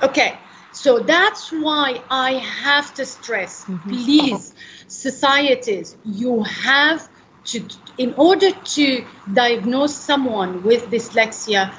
[0.02, 0.38] Okay,
[0.78, 3.90] so that's why I have to stress, mm-hmm.
[3.90, 4.54] please,
[4.86, 7.08] societies, you have
[7.46, 11.74] to, in order to diagnose someone with dyslexia,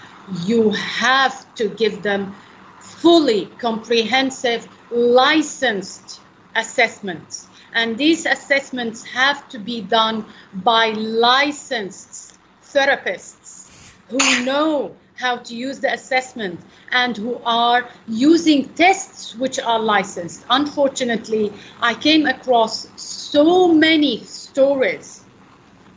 [0.45, 2.35] you have to give them
[2.81, 6.19] fully comprehensive, licensed
[6.53, 7.47] assessments.
[7.73, 13.71] And these assessments have to be done by licensed therapists
[14.09, 16.60] who know how to use the assessment
[16.93, 20.45] and who are using tests which are licensed.
[20.49, 21.51] Unfortunately,
[21.82, 25.25] I came across so many stories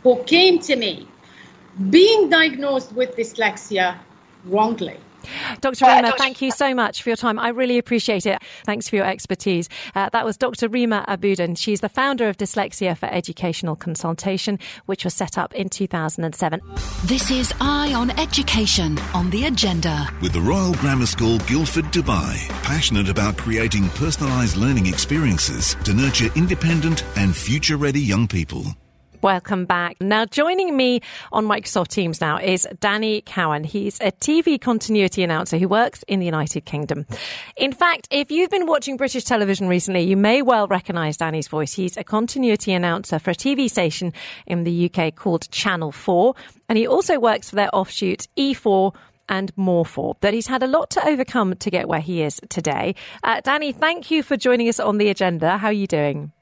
[0.02, 1.06] who came to me
[1.90, 3.98] being diagnosed with dyslexia
[4.44, 4.98] wrongly.
[5.60, 5.86] Dr.
[5.86, 7.38] Rima, thank you so much for your time.
[7.38, 8.40] I really appreciate it.
[8.64, 9.68] Thanks for your expertise.
[9.94, 10.68] Uh, that was Dr.
[10.68, 11.56] Rima Abudan.
[11.56, 16.60] She's the founder of Dyslexia for Educational Consultation, which was set up in 2007.
[17.04, 20.08] This is Eye on Education on the agenda.
[20.20, 26.28] With the Royal Grammar School Guildford, Dubai, passionate about creating personalised learning experiences to nurture
[26.34, 28.64] independent and future ready young people.
[29.22, 30.00] Welcome back.
[30.00, 33.62] Now, joining me on Microsoft Teams now is Danny Cowan.
[33.62, 37.06] He's a TV continuity announcer who works in the United Kingdom.
[37.56, 41.72] In fact, if you've been watching British television recently, you may well recognise Danny's voice.
[41.72, 44.12] He's a continuity announcer for a TV station
[44.44, 46.34] in the UK called Channel 4,
[46.68, 48.92] and he also works for their offshoot E4
[49.28, 52.40] and more for that he's had a lot to overcome to get where he is
[52.48, 52.96] today.
[53.22, 55.58] Uh, Danny, thank you for joining us on the agenda.
[55.58, 56.32] How are you doing?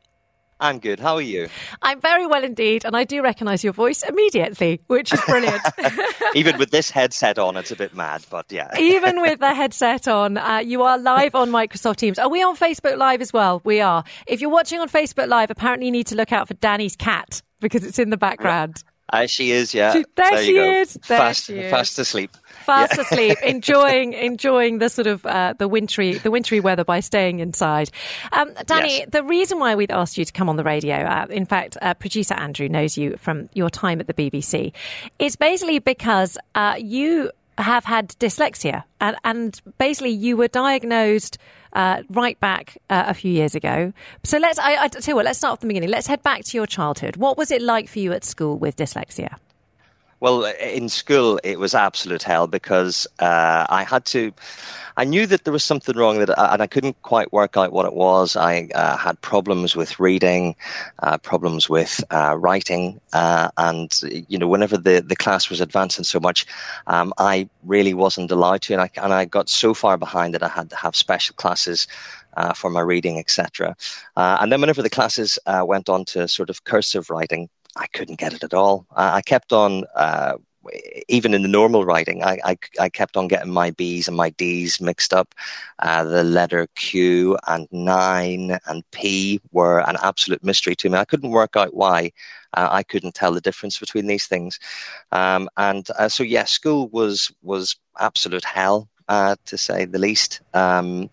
[0.61, 1.01] I'm good.
[1.01, 1.49] How are you?
[1.81, 5.62] I'm very well indeed, and I do recognise your voice immediately, which is brilliant.
[6.35, 8.70] Even with this headset on, it's a bit mad, but yeah.
[8.79, 12.18] Even with the headset on, uh, you are live on Microsoft Teams.
[12.18, 13.62] Are we on Facebook Live as well?
[13.64, 14.05] We are.
[14.27, 17.40] If you're watching on Facebook Live, apparently you need to look out for Danny's cat
[17.61, 18.85] because it's in the background.
[19.12, 20.03] Uh, she is, yeah.
[20.14, 20.94] There you she is.
[21.09, 21.70] There fast, she is.
[21.70, 22.31] fast asleep.
[22.64, 23.01] Fast Yeah.
[23.03, 27.90] asleep, enjoying enjoying the sort of uh, the wintry the wintry weather by staying inside.
[28.33, 29.09] Um, Danny, Yes.
[29.11, 31.94] the reason why we've asked you to come on the radio, uh, in fact, uh,
[31.94, 34.73] producer Andrew knows you from your time at the BBC,
[35.18, 41.37] is basically because uh, you have had dyslexia, and, and basically you were diagnosed.
[41.72, 43.92] Uh, right back uh, a few years ago.
[44.24, 45.90] So let's, I, I tell you what, let's start from the beginning.
[45.90, 47.16] Let's head back to your childhood.
[47.16, 49.37] What was it like for you at school with dyslexia?
[50.20, 54.33] Well, in school, it was absolute hell because uh, I had to.
[54.94, 57.87] I knew that there was something wrong, that, and I couldn't quite work out what
[57.87, 58.37] it was.
[58.37, 60.56] I uh, had problems with reading,
[60.98, 66.04] uh, problems with uh, writing, uh, and you know, whenever the, the class was advancing
[66.04, 66.44] so much,
[66.87, 70.42] um, I really wasn't allowed to, and I, and I got so far behind that
[70.42, 71.87] I had to have special classes
[72.37, 73.74] uh, for my reading, etc.
[74.16, 77.48] Uh, and then whenever the classes uh, went on to sort of cursive writing,
[77.81, 78.87] I couldn't get it at all.
[78.95, 79.85] I, I kept on.
[79.95, 80.35] Uh,
[81.09, 84.29] even in the normal writing, I, I, I kept on getting my B's and my
[84.29, 85.35] D's mixed up.
[85.79, 90.99] Uh, the letter Q and nine and P were an absolute mystery to me.
[90.99, 92.12] I couldn't work out why.
[92.53, 94.61] Uh, I couldn't tell the difference between these things.
[95.12, 98.88] Um, and uh, so, yeah, school was was absolute hell.
[99.11, 100.40] Uh, to say the least.
[100.55, 101.11] Um,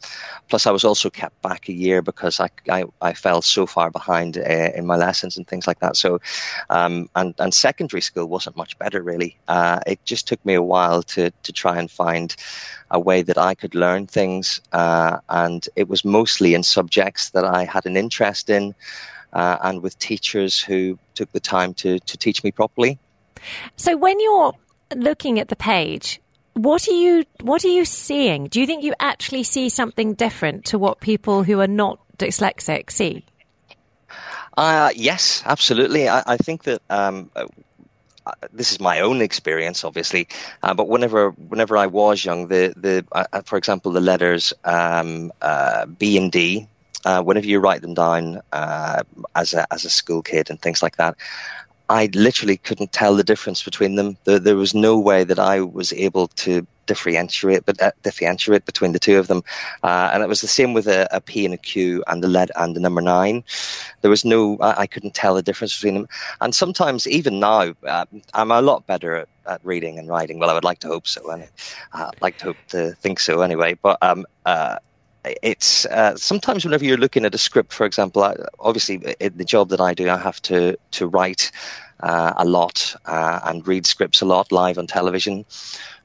[0.50, 3.90] plus, I was also kept back a year because I, I, I fell so far
[3.90, 5.98] behind uh, in my lessons and things like that.
[5.98, 6.22] So,
[6.70, 9.40] um, and, and secondary school wasn't much better, really.
[9.48, 12.36] Uh, it just took me a while to, to try and find
[12.92, 14.62] a way that I could learn things.
[14.72, 18.76] Uh, and it was mostly in subjects that I had an interest in
[19.34, 23.00] uh, and with teachers who took the time to, to teach me properly.
[23.76, 24.54] So when you're
[24.96, 26.22] looking at the page,
[26.58, 28.48] what are you what are you seeing?
[28.48, 32.92] Do you think you actually see something different to what people who are not dyslexic
[32.92, 33.26] see?
[34.56, 36.10] Uh, yes, absolutely.
[36.10, 37.46] I, I think that um, uh,
[38.52, 40.28] this is my own experience, obviously.
[40.64, 44.54] Uh, but whenever whenever I was young, the the uh, uh, for example the letters
[44.64, 46.68] um, uh, B and D,
[47.06, 51.16] whenever you write them down as a as a school kid and things like that.
[51.90, 54.18] I literally couldn't tell the difference between them.
[54.26, 58.94] There, there was no way that I was able to differentiate, but uh, differentiate between
[58.94, 59.44] the two of them.
[59.84, 62.28] Uh, and it was the same with a, a P and a Q and the
[62.28, 63.44] lead and the number nine.
[64.02, 66.08] There was no, I, I couldn't tell the difference between them.
[66.42, 70.40] And sometimes, even now, uh, I'm a lot better at, at reading and writing.
[70.40, 71.30] Well, I would like to hope so.
[71.30, 71.44] And
[71.94, 73.76] uh, I'd like to hope to think so anyway.
[73.76, 74.78] But um, uh,
[75.24, 79.46] it's uh, sometimes whenever you're looking at a script, for example, I, obviously in the
[79.46, 81.52] job that I do, I have to to write
[82.02, 85.46] uh, a lot uh, and read scripts a lot live on television,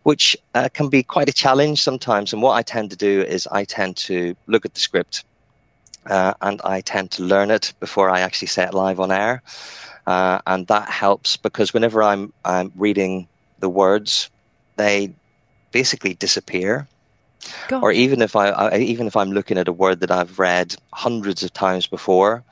[0.02, 2.32] which uh, can be quite a challenge sometimes.
[2.32, 5.24] And what I tend to do is I tend to look at the script
[6.06, 9.42] uh, and I tend to learn it before I actually say it live on air,
[10.06, 13.28] uh, and that helps because whenever I'm I'm reading
[13.60, 14.30] the words,
[14.76, 15.14] they
[15.70, 16.86] basically disappear
[17.70, 20.74] or even if I, I even if I'm looking at a word that I've read
[20.92, 22.44] hundreds of times before,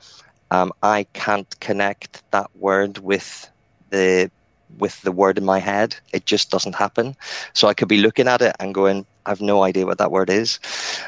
[0.49, 3.49] um, I can't connect that word with
[3.89, 4.31] the
[4.77, 5.95] with the word in my head.
[6.13, 7.15] It just doesn't happen.
[7.53, 10.29] So I could be looking at it and going, I've no idea what that word
[10.29, 10.59] is.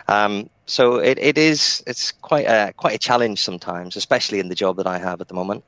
[0.07, 4.55] Um, so it, it is it's quite a quite a challenge sometimes, especially in the
[4.55, 5.63] job that I have at the moment.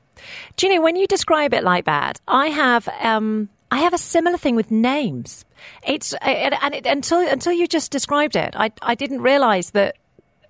[0.56, 2.20] Do you know when you describe it like that?
[2.26, 5.44] I have um, I have a similar thing with names.
[5.82, 9.70] It's uh, and, and it, until until you just described it, I I didn't realise
[9.70, 9.96] that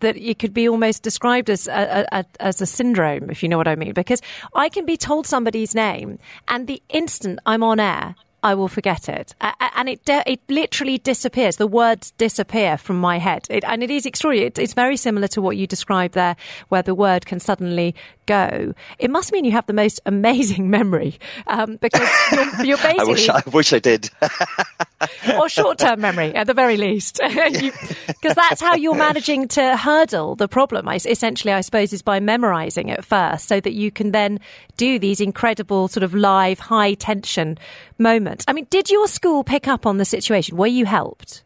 [0.00, 3.56] that it could be almost described as a, a, as a syndrome, if you know
[3.56, 3.94] what I mean.
[3.94, 4.20] Because
[4.54, 8.14] I can be told somebody's name, and the instant I'm on air,
[8.46, 11.56] I will forget it, and it de- it literally disappears.
[11.56, 14.46] The words disappear from my head, it, and it is extraordinary.
[14.46, 16.36] It, it's very similar to what you described there,
[16.68, 18.72] where the word can suddenly go.
[19.00, 23.04] It must mean you have the most amazing memory, um, because you're, you're basically I
[23.04, 24.10] wish I wish I did.
[25.38, 30.46] or short-term memory at the very least, because that's how you're managing to hurdle the
[30.46, 30.88] problem.
[30.88, 34.38] I, essentially, I suppose, is by memorising it first, so that you can then
[34.76, 37.58] do these incredible sort of live, high-tension
[37.98, 38.35] moments.
[38.48, 40.56] I mean, did your school pick up on the situation?
[40.56, 41.42] Were you helped?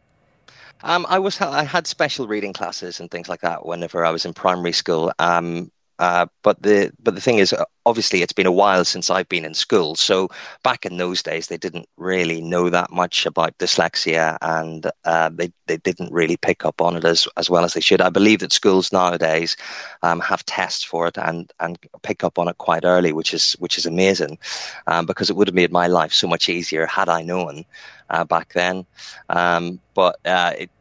[0.83, 4.25] Um, I was I had special reading classes and things like that whenever I was
[4.25, 5.11] in primary school.
[5.19, 9.11] Um, uh, but the but the thing is, uh, obviously, it's been a while since
[9.11, 9.93] I've been in school.
[9.93, 10.29] So
[10.63, 15.51] back in those days, they didn't really know that much about dyslexia, and uh, they
[15.67, 18.01] they didn't really pick up on it as as well as they should.
[18.01, 19.57] I believe that schools nowadays
[20.01, 23.53] um, have tests for it and and pick up on it quite early, which is
[23.59, 24.39] which is amazing,
[24.87, 27.63] um, because it would have made my life so much easier had I known
[28.09, 28.87] uh, back then.
[29.29, 30.71] Um, but uh, it,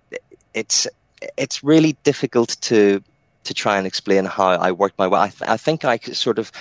[0.54, 0.88] it's
[1.36, 3.02] it's really difficult to
[3.44, 5.20] to try and explain how I worked my way.
[5.20, 6.52] I, th- I think I sort of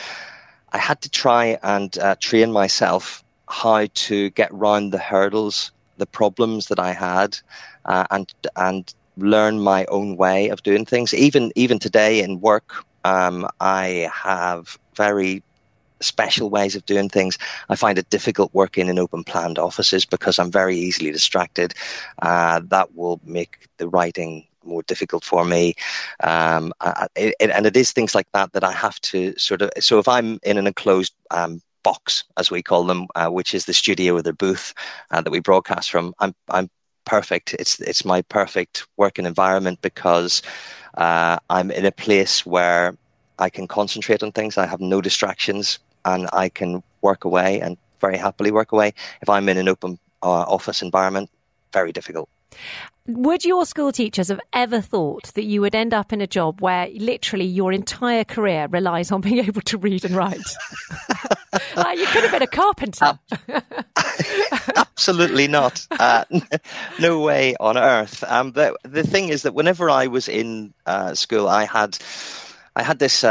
[0.71, 6.05] I had to try and uh, train myself how to get round the hurdles, the
[6.07, 7.37] problems that I had,
[7.85, 11.13] uh, and and learn my own way of doing things.
[11.13, 15.43] Even even today in work, um, I have very
[16.01, 17.37] special ways of doing things.
[17.69, 21.73] I find it difficult working in open planned offices because I'm very easily distracted.
[22.21, 25.73] Uh, that will make the writing more difficult for me.
[26.23, 29.71] Um, I, it, and it is things like that that I have to sort of.
[29.79, 33.65] So if I'm in an enclosed um, box, as we call them, uh, which is
[33.65, 34.73] the studio or the booth
[35.11, 36.69] uh, that we broadcast from, I'm I'm
[37.05, 37.53] perfect.
[37.53, 40.41] It's it's my perfect working environment because
[40.95, 42.95] uh, I'm in a place where
[43.39, 44.57] I can concentrate on things.
[44.57, 48.93] I have no distractions, and I can work away and very happily work away.
[49.21, 51.29] If I'm in an open uh, office environment,
[51.73, 52.29] very difficult.
[53.07, 56.61] Would your school teachers have ever thought that you would end up in a job
[56.61, 60.39] where literally your entire career relies on being able to read and write?
[61.75, 63.17] uh, you could have been a carpenter.
[64.75, 65.87] Absolutely not.
[65.89, 66.25] Uh,
[66.99, 68.23] no way on earth.
[68.27, 71.97] Um, the the thing is that whenever I was in uh, school, I had
[72.75, 73.23] I had this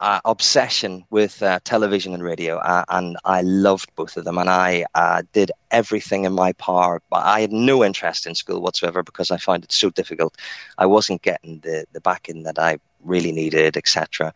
[0.00, 4.38] uh, obsession with uh, television and radio, uh, and I loved both of them.
[4.38, 7.02] And I uh, did everything in my power.
[7.10, 10.36] But I had no interest in school whatsoever because I found it so difficult.
[10.78, 14.32] I wasn't getting the the backing that I really needed, etc.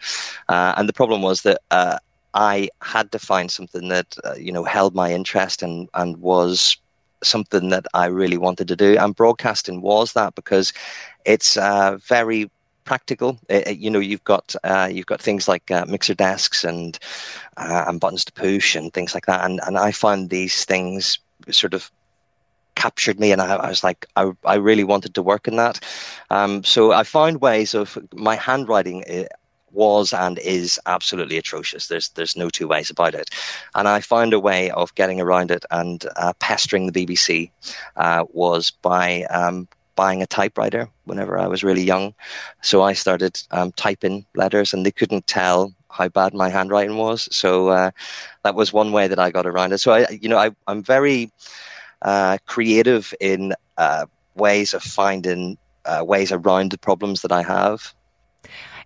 [0.48, 1.60] Uh, and the problem was that.
[1.70, 1.98] Uh,
[2.36, 6.76] I had to find something that you know held my interest and and was
[7.22, 8.96] something that I really wanted to do.
[8.98, 10.72] And broadcasting was that because
[11.24, 12.50] it's uh, very
[12.84, 13.38] practical.
[13.50, 16.98] Uh, you know, you've got uh, you've got things like uh, mixer desks and
[17.56, 19.44] uh, and buttons to push and things like that.
[19.44, 21.18] And and I found these things
[21.50, 21.90] sort of
[22.74, 25.80] captured me, and I, I was like, I I really wanted to work in that.
[26.30, 29.04] Um, so I found ways of my handwriting.
[29.10, 29.24] uh,
[29.74, 31.88] was and is absolutely atrocious.
[31.88, 33.30] There's there's no two ways about it,
[33.74, 37.50] and I found a way of getting around it and uh, pestering the BBC
[37.96, 42.14] uh, was by um, buying a typewriter whenever I was really young.
[42.62, 47.28] So I started um, typing letters, and they couldn't tell how bad my handwriting was.
[47.30, 47.90] So uh,
[48.42, 49.78] that was one way that I got around it.
[49.78, 51.30] So I, you know, I, I'm very
[52.02, 57.94] uh, creative in uh, ways of finding uh, ways around the problems that I have.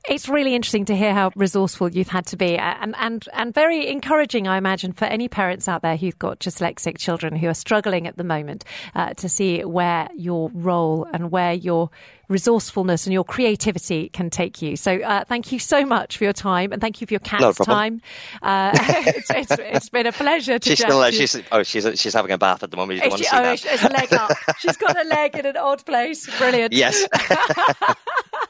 [0.08, 3.88] It's really interesting to hear how resourceful you've had to be, and and and very
[3.88, 8.06] encouraging, I imagine, for any parents out there who've got dyslexic children who are struggling
[8.06, 11.90] at the moment uh, to see where your role and where your
[12.28, 14.76] resourcefulness and your creativity can take you.
[14.76, 17.42] So, uh, thank you so much for your time, and thank you for your cat's
[17.42, 18.00] No time.
[18.42, 22.14] Uh, it's, it's, it's been a pleasure to She's still uh, she's oh she's she's
[22.14, 23.02] having a bath at the moment.
[23.02, 23.74] You don't Is want she- to see oh, that.
[23.74, 24.58] it's a leg up.
[24.58, 26.26] She's got a leg in an odd place.
[26.38, 26.72] Brilliant.
[26.78, 27.06] Yes.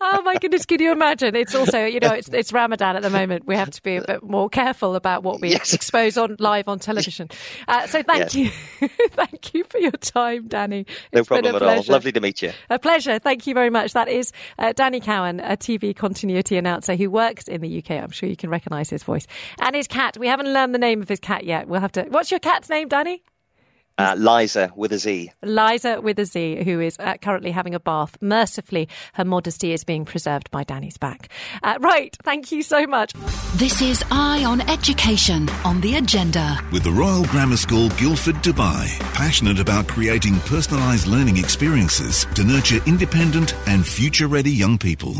[0.00, 1.34] oh my goodness, can you imagine?
[1.36, 3.46] It's also, you know, it's it's Ramadan at the moment.
[3.46, 5.72] We have to be a bit more careful about what we Yes.
[5.72, 7.28] expose on live on television.
[7.68, 8.34] Uh, so thank Yes.
[8.34, 10.86] you, thank you for your time, Danny.
[11.12, 11.92] No It's been problem a at all.
[11.92, 12.52] Lovely to meet you.
[12.70, 13.18] A pleasure.
[13.18, 13.92] Thank you very much.
[13.92, 17.90] That is uh, Danny Cowan, a TV continuity announcer who works in the UK.
[18.02, 19.26] I'm sure you can recognise his voice
[19.60, 20.16] and his cat.
[20.18, 21.68] We haven't learned the name of his cat yet.
[21.68, 22.04] We'll have to.
[22.04, 23.22] What's your cat's name, Danny?
[23.98, 25.32] Uh, Liza with a Z.
[25.42, 28.16] Liza with a Z, who is uh, currently having a bath.
[28.20, 31.28] Mercifully, her modesty is being preserved by Danny's back.
[31.62, 33.12] Uh, right, thank you so much.
[33.56, 36.58] This is Eye on Education on the agenda.
[36.72, 42.80] With the Royal Grammar School Guildford, Dubai, passionate about creating personalised learning experiences to nurture
[42.86, 45.14] independent and future ready young people.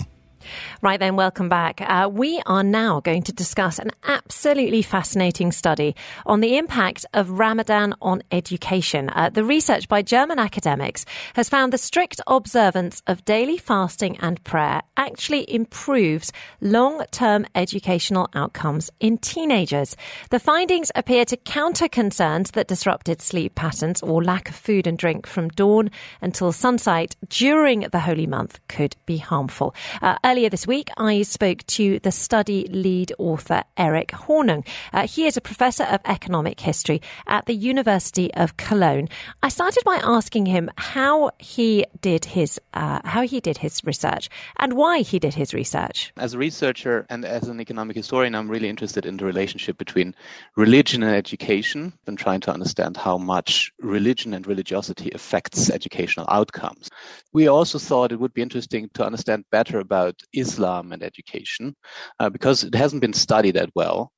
[0.83, 1.81] Right then, welcome back.
[1.81, 5.95] Uh, we are now going to discuss an absolutely fascinating study
[6.27, 9.11] on the impact of Ramadan on education.
[9.11, 14.43] Uh, the research by German academics has found the strict observance of daily fasting and
[14.45, 19.97] prayer actually improves long term educational outcomes in teenagers.
[20.31, 24.99] The findings appear to counter concerns that disrupted sleep patterns or lack of food and
[24.99, 25.91] drink from dawn
[26.21, 29.75] until sunset during the holy month could be harmful.
[30.03, 34.65] Uh, earlier this week, I spoke to the study lead author, Erik Hornung.
[34.93, 39.09] Uh, he is a professor of economic history at the University of Cologne.
[39.43, 44.31] I started by asking him how he did his uh, how he did his research
[44.61, 46.13] and why he did his research.
[46.17, 50.15] As a researcher and as an economic historian, I'm really interested in the relationship between
[50.55, 56.91] religion and education and trying to understand how much religion and religiosity affects educational outcomes.
[57.33, 61.75] We also thought it would be interesting to understand better about Islam and education
[62.21, 64.13] uh, because it hasn't been studied that well.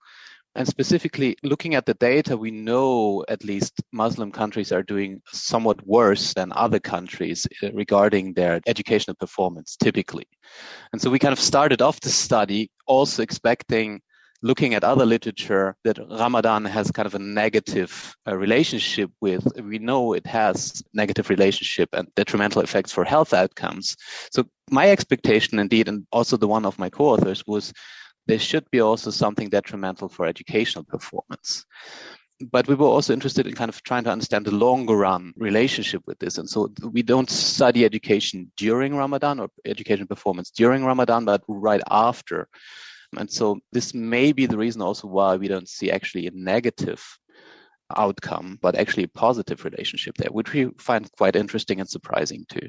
[0.57, 5.87] And specifically, looking at the data, we know at least Muslim countries are doing somewhat
[5.87, 10.27] worse than other countries uh, regarding their educational performance, typically.
[10.93, 14.01] And so we kind of started off the study also expecting
[14.43, 19.47] looking at other literature that Ramadan has kind of a negative uh, relationship with.
[19.62, 23.97] We know it has negative relationship and detrimental effects for health outcomes.
[24.32, 27.72] So my expectation, indeed, and also the one of my co-authors, was
[28.26, 31.66] there should be also something detrimental for educational performance.
[32.51, 36.03] But we were also interested in kind of trying to understand the longer run relationship
[36.07, 36.38] with this.
[36.38, 41.82] And so we don't study education during Ramadan or education performance during Ramadan, but right
[41.91, 42.49] after.
[43.17, 47.05] And so this may be the reason also why we don't see actually a negative
[47.97, 52.69] outcome, but actually a positive relationship there, which we find quite interesting and surprising too.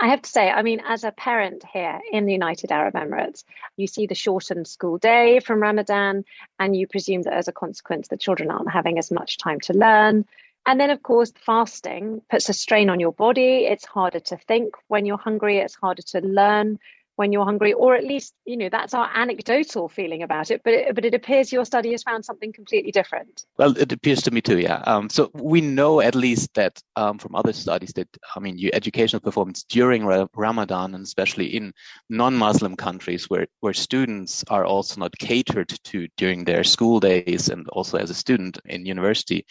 [0.00, 3.44] I have to say, I mean, as a parent here in the United Arab Emirates,
[3.76, 6.24] you see the shortened school day from Ramadan,
[6.58, 9.74] and you presume that as a consequence, the children aren't having as much time to
[9.74, 10.26] learn.
[10.64, 13.66] And then, of course, fasting puts a strain on your body.
[13.66, 16.78] It's harder to think when you're hungry, it's harder to learn
[17.20, 20.62] when you're hungry, or at least, you know, that's our anecdotal feeling about it.
[20.64, 23.44] But it, but it appears your study has found something completely different.
[23.58, 24.82] Well, it appears to me too, yeah.
[24.86, 28.70] Um, so we know at least that um, from other studies that, I mean, your
[28.72, 31.74] educational performance during Ramadan, and especially in
[32.08, 37.68] non-Muslim countries where, where students are also not catered to during their school days and
[37.68, 39.44] also as a student in university,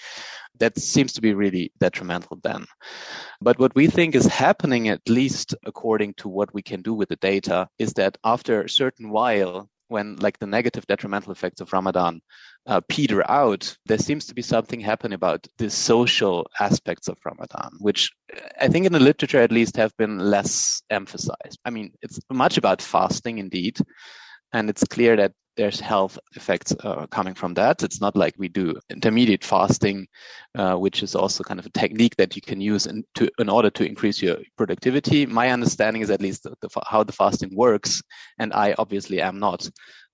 [0.59, 2.65] that seems to be really detrimental then.
[3.41, 7.09] But what we think is happening, at least according to what we can do with
[7.09, 11.73] the data, is that after a certain while, when like the negative detrimental effects of
[11.73, 12.21] Ramadan
[12.67, 17.71] uh, peter out, there seems to be something happening about the social aspects of Ramadan,
[17.79, 18.11] which
[18.61, 21.59] I think in the literature at least have been less emphasized.
[21.65, 23.79] I mean, it's much about fasting indeed.
[24.53, 27.83] And it's clear that there's health effects uh, coming from that.
[27.83, 30.07] It's not like we do intermediate fasting,
[30.55, 33.49] uh, which is also kind of a technique that you can use in, to, in
[33.49, 35.25] order to increase your productivity.
[35.25, 38.01] My understanding is at least the, the, how the fasting works,
[38.37, 39.69] and I obviously am not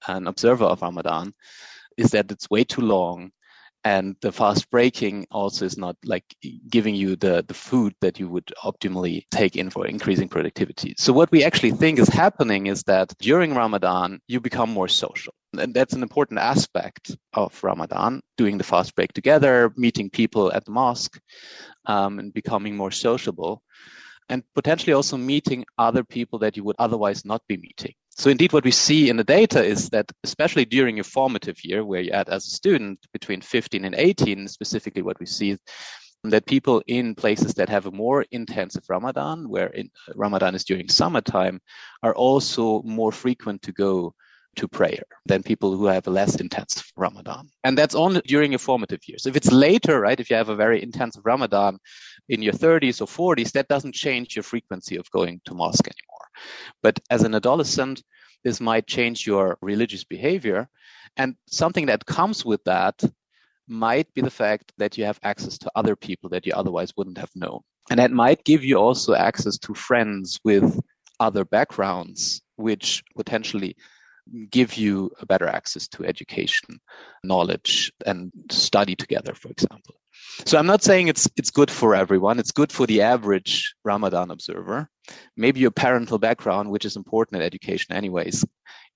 [0.08, 1.32] an observer of Ramadan,
[1.96, 3.32] is that it's way too long
[3.86, 6.26] and the fast breaking also is not like
[6.70, 10.96] giving you the, the food that you would optimally take in for increasing productivity.
[10.98, 15.36] So what we actually think is happening is that during Ramadan, you become more social.
[15.58, 20.66] And that's an important aspect of Ramadan, doing the fast break together, meeting people at
[20.66, 21.20] the mosque,
[21.86, 23.62] um, and becoming more sociable
[24.30, 27.94] and potentially also meeting other people that you would otherwise not be meeting.
[28.18, 31.84] So indeed, what we see in the data is that, especially during your formative year,
[31.84, 35.58] where you're as a student between 15 and 18, specifically what we see
[36.24, 40.64] that people in places that have a more intensive Ramadan, where in, uh, Ramadan is
[40.64, 41.60] during summertime,
[42.04, 44.14] are also more frequent to go
[44.56, 47.50] to prayer than people who have a less intense Ramadan.
[47.66, 49.26] And that's only during your formative years.
[49.26, 51.78] If it's later, right, if you have a very intensive Ramadan
[52.30, 56.15] in your 30s or 40s, that doesn't change your frequency of going to mosque anymore.
[56.82, 58.04] But as an adolescent,
[58.44, 60.70] this might change your religious behavior.
[61.18, 63.02] And something that comes with that
[63.68, 67.18] might be the fact that you have access to other people that you otherwise wouldn't
[67.18, 67.62] have known.
[67.90, 70.80] And that might give you also access to friends with
[71.20, 73.76] other backgrounds, which potentially
[74.50, 76.80] give you a better access to education,
[77.24, 79.96] knowledge, and study together, for example.
[80.46, 82.40] So I'm not saying it's it's good for everyone.
[82.40, 84.90] It's good for the average Ramadan observer.
[85.38, 88.46] Maybe your parental background, which is important in education anyways,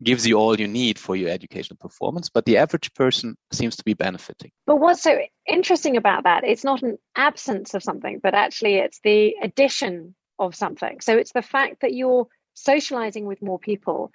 [0.03, 3.83] gives you all you need for your educational performance, but the average person seems to
[3.83, 4.51] be benefiting.
[4.65, 8.99] But what's so interesting about that, it's not an absence of something, but actually it's
[9.03, 11.01] the addition of something.
[11.01, 14.11] So it's the fact that you're socializing with more people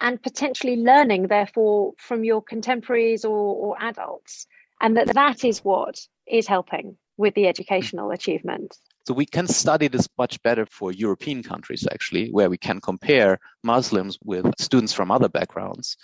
[0.00, 4.46] and potentially learning, therefore, from your contemporaries or, or adults.
[4.80, 5.98] And that that is what
[6.30, 7.50] is helping with the mm-hmm.
[7.50, 8.76] educational achievement.
[9.06, 13.38] So we can study this much better for European countries, actually, where we can compare
[13.64, 15.96] Muslims with students from other backgrounds.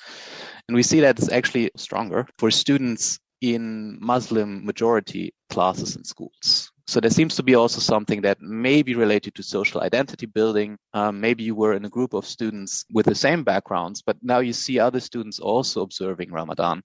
[0.69, 6.73] And we see that it's actually stronger for students in Muslim majority classes in schools.
[6.87, 10.77] So there seems to be also something that may be related to social identity building.
[10.93, 14.41] Um, maybe you were in a group of students with the same backgrounds, but now
[14.41, 16.83] you see other students also observing Ramadan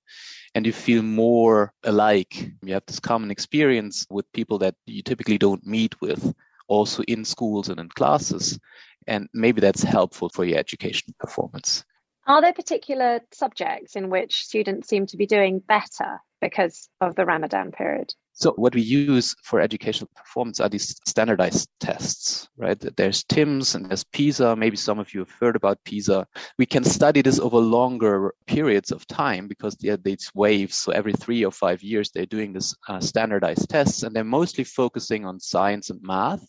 [0.55, 2.51] and you feel more alike.
[2.63, 6.33] You have this common experience with people that you typically don't meet with
[6.69, 8.57] also in schools and in classes.
[9.05, 11.83] And maybe that's helpful for your education performance.
[12.25, 17.25] Are there particular subjects in which students seem to be doing better because of the
[17.25, 18.13] Ramadan period?
[18.39, 22.79] So what we use for educational performance are these standardized tests, right?
[22.95, 24.55] There's TIMSS and there's PISA.
[24.55, 26.25] Maybe some of you have heard about PISA.
[26.57, 30.77] We can study this over longer periods of time because they are these waves.
[30.77, 34.63] So every three or five years, they're doing this uh, standardized tests and they're mostly
[34.63, 36.47] focusing on science and math,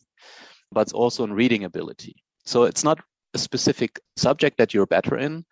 [0.70, 2.14] but also on reading ability.
[2.45, 3.01] So it's not
[3.35, 5.45] a specific subject that you're better in,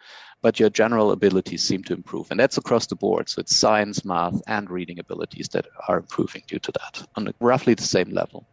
[0.42, 2.30] but your general abilities seem to improve.
[2.30, 3.28] And that's across the board.
[3.28, 7.74] So it's science, math, and reading abilities that are improving due to that on roughly
[7.74, 8.46] the same level.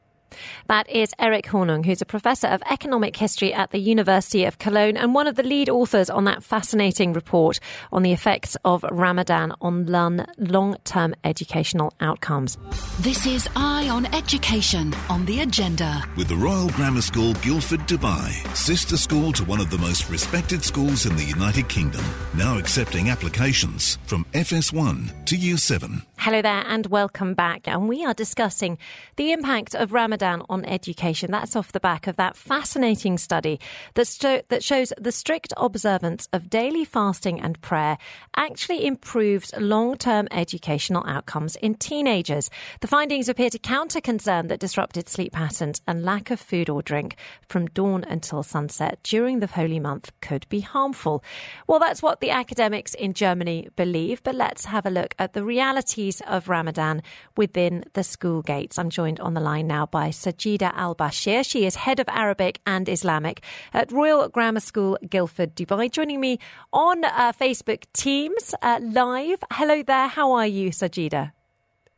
[0.67, 4.97] That is Erik Hornung, who's a professor of economic history at the University of Cologne
[4.97, 7.59] and one of the lead authors on that fascinating report
[7.91, 12.57] on the effects of Ramadan on long term educational outcomes.
[12.99, 16.03] This is Eye on Education on the agenda.
[16.17, 20.63] With the Royal Grammar School Guildford, Dubai, sister school to one of the most respected
[20.63, 22.03] schools in the United Kingdom,
[22.35, 26.01] now accepting applications from FS1 to Year 7.
[26.17, 27.67] Hello there and welcome back.
[27.67, 28.79] And we are discussing
[29.15, 31.31] the impact of Ramadan on education.
[31.31, 33.59] That's off the back of that fascinating study
[33.93, 37.97] that, sto- that shows the strict observance of daily fasting and prayer
[38.35, 42.49] actually improves long term educational outcomes in teenagers.
[42.81, 46.81] The findings appear to counter concern that disrupted sleep patterns and lack of food or
[46.81, 47.15] drink
[47.47, 51.23] from dawn until sunset during the holy month could be harmful.
[51.67, 55.43] Well, that's what the academics in Germany believe, but let's have a look at the
[55.43, 57.03] realities of Ramadan
[57.37, 58.79] within the school gates.
[58.79, 61.45] I'm joined on the line now by Sajida Al Bashir.
[61.45, 63.41] She is head of Arabic and Islamic
[63.73, 65.91] at Royal Grammar School, Guildford, Dubai.
[65.91, 66.39] Joining me
[66.73, 69.43] on uh, Facebook Teams uh, live.
[69.51, 70.07] Hello there.
[70.07, 71.31] How are you, Sajida?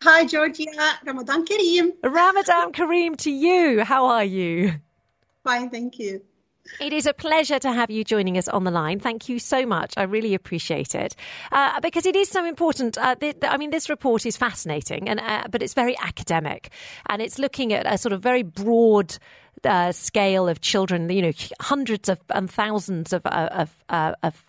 [0.03, 0.65] Hi, Georgia.
[1.05, 1.93] Ramadan Kareem.
[2.03, 3.83] Ramadan Kareem to you.
[3.83, 4.73] How are you?
[5.43, 6.21] Fine, thank you.
[6.79, 8.99] It is a pleasure to have you joining us on the line.
[8.99, 9.93] Thank you so much.
[9.97, 11.15] I really appreciate it
[11.51, 12.97] uh, because it is so important.
[12.97, 16.71] Uh, I mean, this report is fascinating, and uh, but it's very academic,
[17.09, 19.17] and it's looking at a sort of very broad
[19.63, 24.43] uh, scale of children, you know, hundreds of and thousands of uh, of, uh, of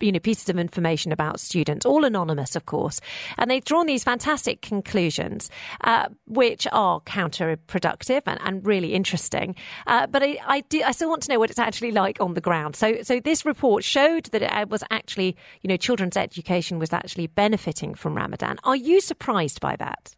[0.00, 3.00] you know pieces of information about students, all anonymous, of course,
[3.36, 5.50] and they've drawn these fantastic conclusions,
[5.84, 9.54] uh, which are counterproductive and, and really interesting.
[9.86, 12.34] Uh, but I, I, do, I still want to know what it's actually like on
[12.34, 12.76] the ground.
[12.76, 17.26] So, so this report showed that it was actually, you know, children's education was actually
[17.26, 18.58] benefiting from Ramadan.
[18.64, 20.14] Are you surprised by that?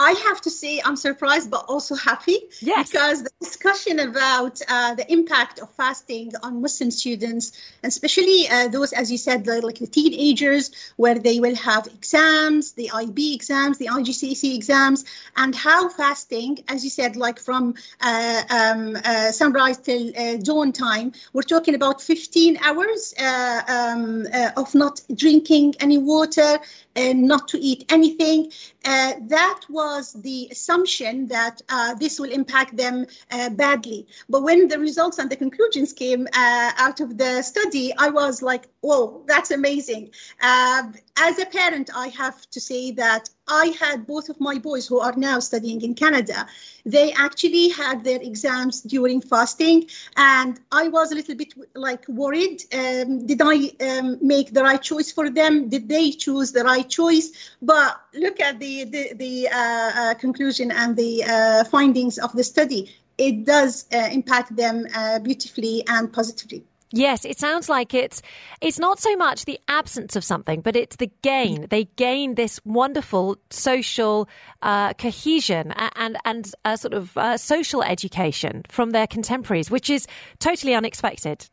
[0.00, 2.90] I have to say I'm surprised but also happy yes.
[2.90, 8.68] because the discussion about uh, the impact of fasting on Muslim students, and especially uh,
[8.68, 13.34] those, as you said, like, like, the teenagers, where they will have exams, the IB
[13.34, 15.04] exams, the IGCSE exams,
[15.36, 20.72] and how fasting, as you said, like from uh, um, uh, sunrise till uh, dawn
[20.72, 24.26] time, we're talking about 15 hours uh, um,
[24.56, 26.58] of not drinking any water,
[26.96, 28.50] and not to eat anything.
[28.84, 34.06] Uh, that was the assumption that uh, this will impact them uh, badly.
[34.28, 38.42] But when the results and the conclusions came uh, out of the study, I was
[38.42, 40.10] like, whoa, that's amazing.
[40.40, 40.82] Uh,
[41.16, 45.00] as a parent, I have to say that I had both of my boys who
[45.00, 46.46] are now studying in Canada.
[46.86, 52.62] They actually had their exams during fasting, and I was a little bit like worried.
[52.72, 53.56] Um, did I
[53.88, 55.68] um, make the right choice for them?
[55.68, 57.32] Did they choose the right choice?
[57.60, 62.44] But look at the the, the uh, uh, conclusion and the uh, findings of the
[62.44, 62.94] study.
[63.18, 66.64] It does uh, impact them uh, beautifully and positively.
[66.92, 68.20] Yes, it sounds like it's
[68.60, 71.66] it's not so much the absence of something, but it's the gain.
[71.70, 74.28] They gain this wonderful social
[74.62, 80.08] uh, cohesion and and, uh, sort of uh, social education from their contemporaries, which is
[80.40, 81.48] totally unexpected.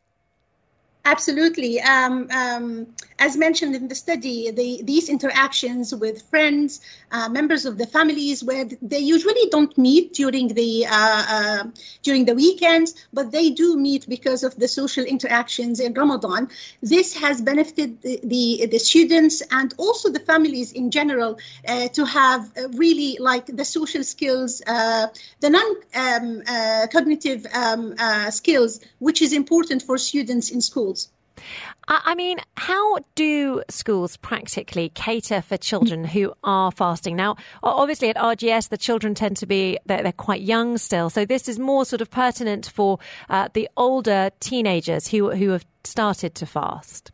[1.04, 1.80] Absolutely.
[1.80, 2.86] Um, um,
[3.18, 6.80] as mentioned in the study, the, these interactions with friends,
[7.10, 11.64] uh, members of the families, where they usually don't meet during the uh, uh,
[12.02, 16.48] during the weekends, but they do meet because of the social interactions in Ramadan.
[16.82, 22.04] This has benefited the, the, the students and also the families in general uh, to
[22.04, 25.06] have uh, really like the social skills, uh,
[25.40, 30.97] the non-cognitive um, um, skills, which is important for students in schools.
[31.88, 37.16] I mean, how do schools practically cater for children who are fasting?
[37.16, 41.08] Now, obviously at RGS, the children tend to be, they're, they're quite young still.
[41.08, 42.98] So this is more sort of pertinent for
[43.30, 47.10] uh, the older teenagers who, who have started to fast.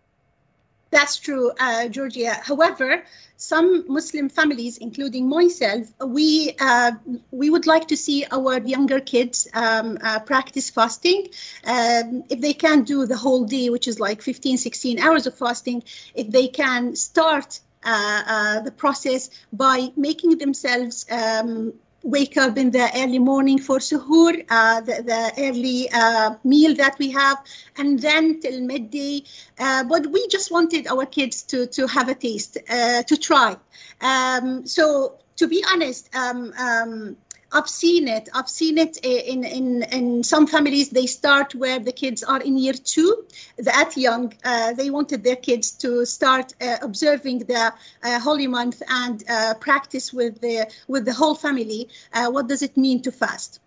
[0.95, 2.35] That's true, uh, Georgia.
[2.35, 3.03] However,
[3.37, 6.93] some Muslim families, including myself, we uh,
[7.33, 11.27] we would like to see our younger kids um, uh, practice fasting.
[11.67, 15.37] Um, if they can do the whole day, which is like 15, 16 hours of
[15.37, 15.83] fasting,
[16.15, 21.73] if they can start uh, uh the process by making themselves um,
[22.05, 26.97] wake up in the early morning for suhoor, uh, the, the, early uh, meal that
[26.99, 27.39] we have,
[27.79, 29.25] and then till midday.
[29.59, 33.57] Uh, but we just wanted our kids to, to have a taste, uh, to try.
[34.03, 37.17] Um, so to be honest, um, um,
[37.55, 38.29] I've seen it.
[38.35, 40.91] I've seen it in, in, in some families.
[40.91, 43.25] They start where the kids are in year two,
[43.59, 44.35] that young.
[44.45, 49.55] Uh, they wanted their kids to start uh, observing the uh, holy month and uh,
[49.55, 51.89] practice with the with the whole family.
[52.13, 53.61] Uh, what does it mean to fast?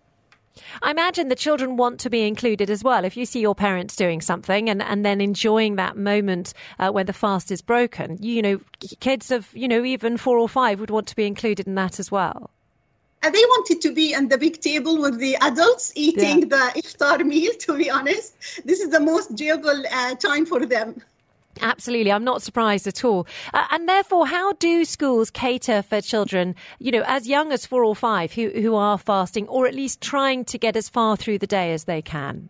[0.82, 3.04] I imagine the children want to be included as well.
[3.04, 7.06] If you see your parents doing something and, and then enjoying that moment uh, when
[7.06, 8.60] the fast is broken, you know,
[9.00, 11.98] kids of, you know, even four or five would want to be included in that
[11.98, 12.50] as well.
[13.22, 16.70] And they wanted to be on the big table with the adults eating yeah.
[16.72, 18.34] the iftar meal, to be honest.
[18.64, 21.02] This is the most enjoyable uh, time for them.
[21.60, 22.12] Absolutely.
[22.12, 23.26] I'm not surprised at all.
[23.52, 27.84] Uh, and therefore, how do schools cater for children, you know, as young as four
[27.84, 31.38] or five who, who are fasting or at least trying to get as far through
[31.38, 32.48] the day as they can?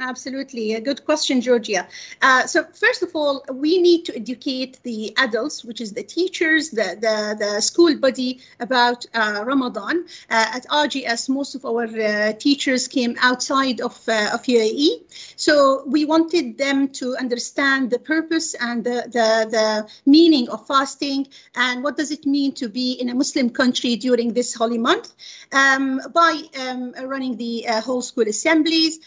[0.00, 0.74] Absolutely.
[0.74, 1.86] A good question, Georgia.
[2.20, 6.70] Uh, so, first of all, we need to educate the adults, which is the teachers,
[6.70, 10.04] the, the, the school body, about uh, Ramadan.
[10.28, 15.02] Uh, at RGS, most of our uh, teachers came outside of, uh, of UAE.
[15.36, 21.28] So, we wanted them to understand the purpose and the, the, the meaning of fasting
[21.54, 25.12] and what does it mean to be in a Muslim country during this holy month
[25.52, 28.98] um, by um, running the uh, whole school assemblies.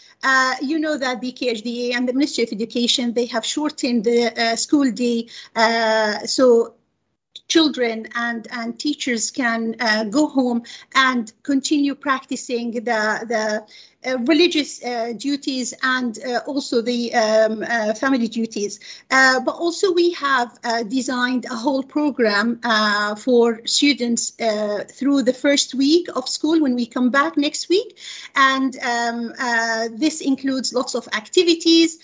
[0.62, 4.26] you you know that the KHDA and the Ministry of Education, they have shortened the
[4.26, 5.26] uh, school day.
[5.56, 6.74] Uh, so
[7.48, 10.62] children and, and teachers can uh, go home
[10.94, 12.80] and continue practicing the,
[13.32, 13.66] the
[14.04, 18.80] religious uh, duties and uh, also the um, uh, family duties.
[19.10, 22.60] Uh, but also, we have uh, designed a whole program
[23.16, 24.30] for students
[24.92, 27.98] through the first week of school when we come back next week.
[28.36, 29.32] And um,
[29.96, 31.98] this includes lots of activities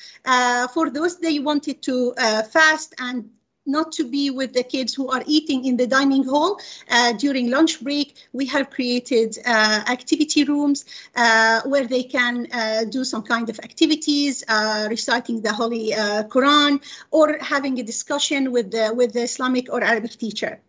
[0.72, 2.14] for those that wanted to
[2.50, 3.30] fast and
[3.66, 6.60] not to be with the kids who are eating in the dining hall
[6.90, 8.14] uh, during lunch break.
[8.32, 10.84] We have created uh, activity rooms
[11.16, 16.24] uh, where they can uh, do some kind of activities, uh, reciting the Holy uh,
[16.24, 20.60] Quran, or having a discussion with the with the Islamic or Arabic teacher.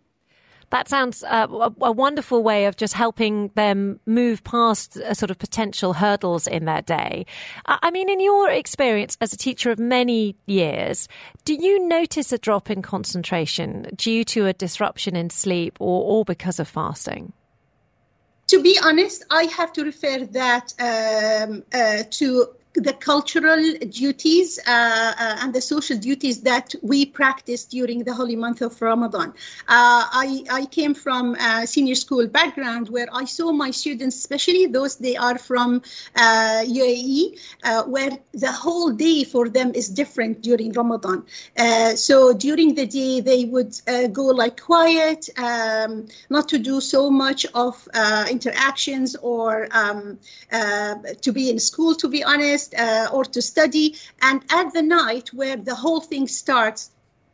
[0.69, 5.31] That sounds uh, a, a, wonderful way of just helping them move past a sort
[5.31, 7.25] of potential hurdles in their day.
[7.65, 11.07] I mean, in your experience as a teacher of many years,
[11.45, 16.25] do you notice a drop in concentration due to a disruption in sleep or, or
[16.25, 17.33] because of fasting?
[18.47, 25.13] To be honest, I have to refer that um, uh, to the cultural duties uh,
[25.17, 29.29] uh, and the social duties that we practice during the holy month of Ramadan.
[29.29, 29.33] Uh,
[29.67, 34.97] I, I came from a senior school background where I saw my students, especially those
[34.97, 35.81] they are from
[36.15, 41.23] UAE, uh, uh, where the whole day for them is different during Ramadan.
[41.95, 43.73] So during the day, they would
[44.11, 47.87] go like quiet, um, not to do so much of
[48.29, 50.19] interactions or um,
[51.21, 53.95] to be in school, to be honest uh, or to study.
[54.21, 56.91] And at the night where the whole thing starts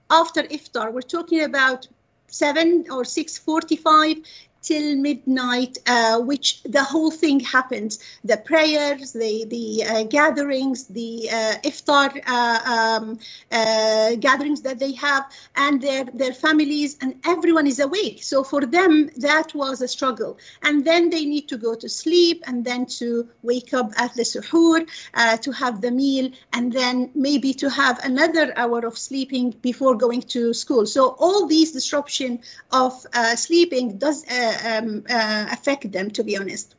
[0.09, 1.87] after iftar, we're talking about
[2.27, 4.17] seven or six forty-five.
[4.61, 7.99] Till midnight, uh, which the whole thing happens.
[8.23, 13.19] The prayers, the the uh, gatherings, the uh, iftar uh, um,
[13.51, 18.23] uh, gatherings that they have, and their their families, and everyone is awake.
[18.23, 20.37] So for them, that was a struggle.
[20.61, 24.23] And then they need to go to sleep, and then to wake up at the
[24.23, 29.51] suhoor, uh, to have the meal, and then maybe to have another hour of sleeping
[29.61, 30.85] before going to school.
[30.85, 32.39] So all these disruption
[32.71, 32.93] of
[33.35, 34.23] sleeping does
[34.65, 36.75] um, uh, affect them, to be honest.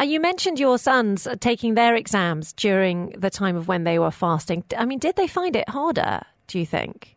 [0.00, 4.10] Uh, you mentioned your sons taking their exams during the time of when they were
[4.10, 4.64] fasting.
[4.76, 7.16] I mean, did they find it harder, do you think?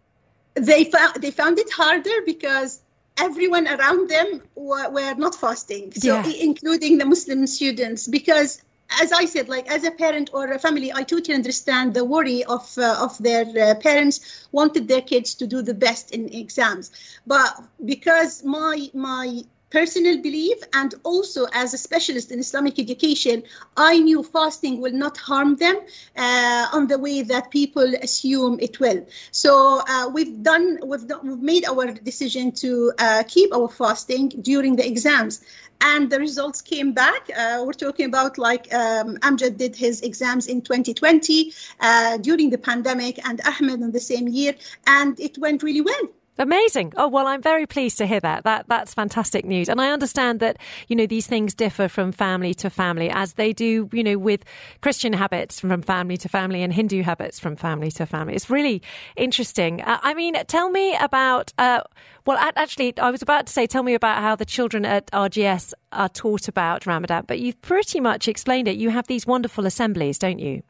[0.56, 2.82] They found, they found it harder because
[3.18, 6.34] everyone around them were, were not fasting, so Yeah.
[6.40, 8.62] including the Muslim students, because
[9.00, 12.44] as I said, like as a parent or a family, I totally understand the worry
[12.44, 16.92] of uh, of their uh, parents wanted their kids to do the best in exams,
[17.26, 17.50] but
[17.86, 23.44] because my my personal belief and also as a specialist in Islamic education,
[23.76, 25.78] I knew fasting will not harm them
[26.18, 29.06] uh, on the way that people assume it will.
[29.32, 34.30] So uh, we've done we've, done, we've made our decision to uh, keep our fasting
[34.30, 35.42] during the exams.
[35.84, 37.32] And the results came back.
[37.36, 42.60] Uh, we're talking about like um, Amjad did his exams in 2020 uh, during the
[42.60, 44.54] pandemic, and Ahmed in the same year,
[44.86, 46.21] and it went really well.
[46.42, 46.92] Amazing.
[46.98, 48.46] Oh well, I'm very pleased to hear that.
[48.46, 49.70] That that's fantastic news.
[49.70, 53.54] And I understand that you know these things differ from family to family, as they
[53.54, 54.44] do you know with
[54.82, 58.34] Christian habits from family to family and Hindu habits from family to family.
[58.34, 58.82] It's really
[59.16, 59.84] interesting.
[59.84, 61.54] Uh, I mean, tell me about.
[61.60, 61.82] Uh,
[62.26, 65.74] well, actually, I was about to say, tell me about how the children at RGS
[65.92, 68.78] are taught about Ramadan, but you've pretty much explained it.
[68.78, 70.64] You have these wonderful assemblies, don't you?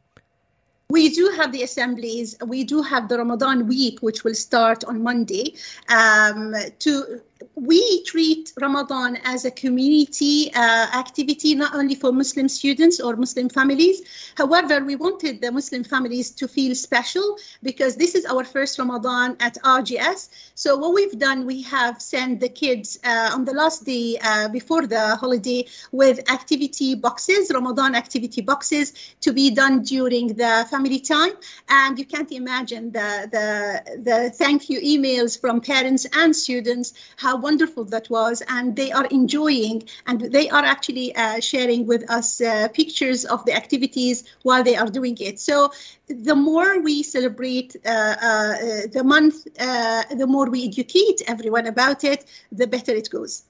[0.92, 2.36] We do have the assemblies.
[2.46, 5.54] We do have the Ramadan week, which will start on Monday.
[5.88, 7.22] Um, to
[7.54, 13.48] we treat Ramadan as a community uh, activity, not only for Muslim students or Muslim
[13.48, 14.02] families.
[14.36, 19.36] However, we wanted the Muslim families to feel special because this is our first Ramadan
[19.40, 20.28] at RGS.
[20.54, 24.48] So what we've done, we have sent the kids uh, on the last day uh,
[24.48, 31.00] before the holiday with activity boxes, Ramadan activity boxes, to be done during the family
[31.00, 31.32] time.
[31.68, 37.31] And you can't imagine the the the thank you emails from parents and students how
[37.36, 42.40] wonderful that was, and they are enjoying, and they are actually uh, sharing with us
[42.40, 45.38] uh, pictures of the activities while they are doing it.
[45.40, 45.72] So
[46.06, 48.56] the more we celebrate uh, uh,
[48.92, 53.44] the month, uh, the more we educate everyone about it, the better it goes.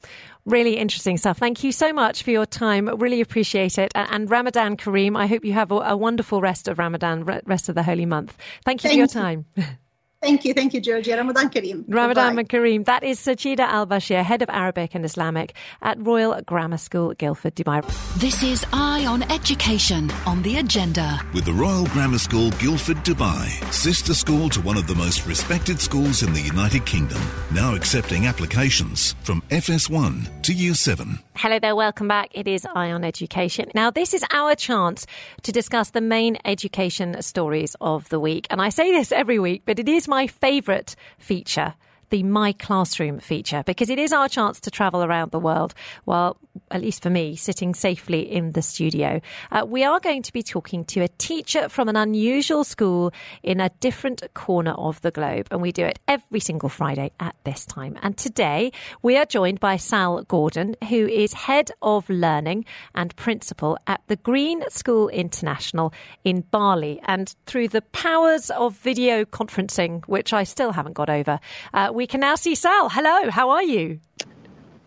[0.45, 1.39] Really interesting stuff.
[1.39, 2.89] Thank you so much for your time.
[2.99, 3.93] Really appreciate it.
[3.95, 7.85] And Ramadan Kareem, I hope you have a, wonderful rest of Ramadan, rest of the
[7.85, 8.37] holy month.
[8.65, 9.47] Thank you for your time.
[9.57, 9.65] you.
[10.23, 10.33] time.
[10.33, 11.17] Thank you, thank you, Georgia.
[11.17, 11.85] Ramadan Kareem.
[11.89, 12.45] Ramadan Bye-bye.
[12.45, 12.85] Kareem.
[12.85, 17.55] That is Sajida Al Bashir, Head of Arabic and Islamic at Royal Grammar School, Guildford,
[17.55, 17.83] Dubai.
[18.19, 21.21] This is Eye on Education on the agenda.
[21.35, 25.81] With the Royal Grammar School, Guildford, Dubai, sister school to one of the most respected
[25.81, 27.21] schools in the United Kingdom,
[27.53, 31.19] now accepting applications from FS1 to Year 7.
[31.35, 32.29] Hello there, welcome back.
[32.35, 33.71] It is Eye on Education.
[33.75, 35.07] Now, this is our chance
[35.43, 38.47] to discuss the main education stories of the week.
[38.51, 41.75] And I say this every week, but it is my favourite feature.
[42.11, 45.73] The My Classroom feature, because it is our chance to travel around the world
[46.05, 46.37] while,
[46.71, 49.21] at least for me, sitting safely in the studio.
[49.51, 53.61] Uh, we are going to be talking to a teacher from an unusual school in
[53.61, 57.67] a different corner of the globe, and we do it every single Friday at this
[57.67, 57.99] time.
[58.03, 58.73] And today
[59.03, 64.17] we are joined by Sal Gordon, who is head of learning and principal at the
[64.17, 65.93] Green School International
[66.25, 67.01] in Bali.
[67.05, 71.41] And through the powers of video conferencing, which I still haven't got over,
[71.75, 72.89] uh, we can now see Sal.
[72.89, 74.01] Hello, how are you?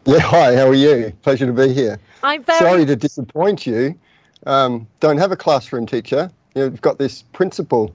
[0.06, 1.14] Yeah, hi, how are you?
[1.24, 2.00] Pleasure to be here.
[2.24, 3.98] I'm very Sorry to disappoint you.
[4.46, 6.30] Um, don't have a classroom teacher.
[6.54, 7.94] You've got this principal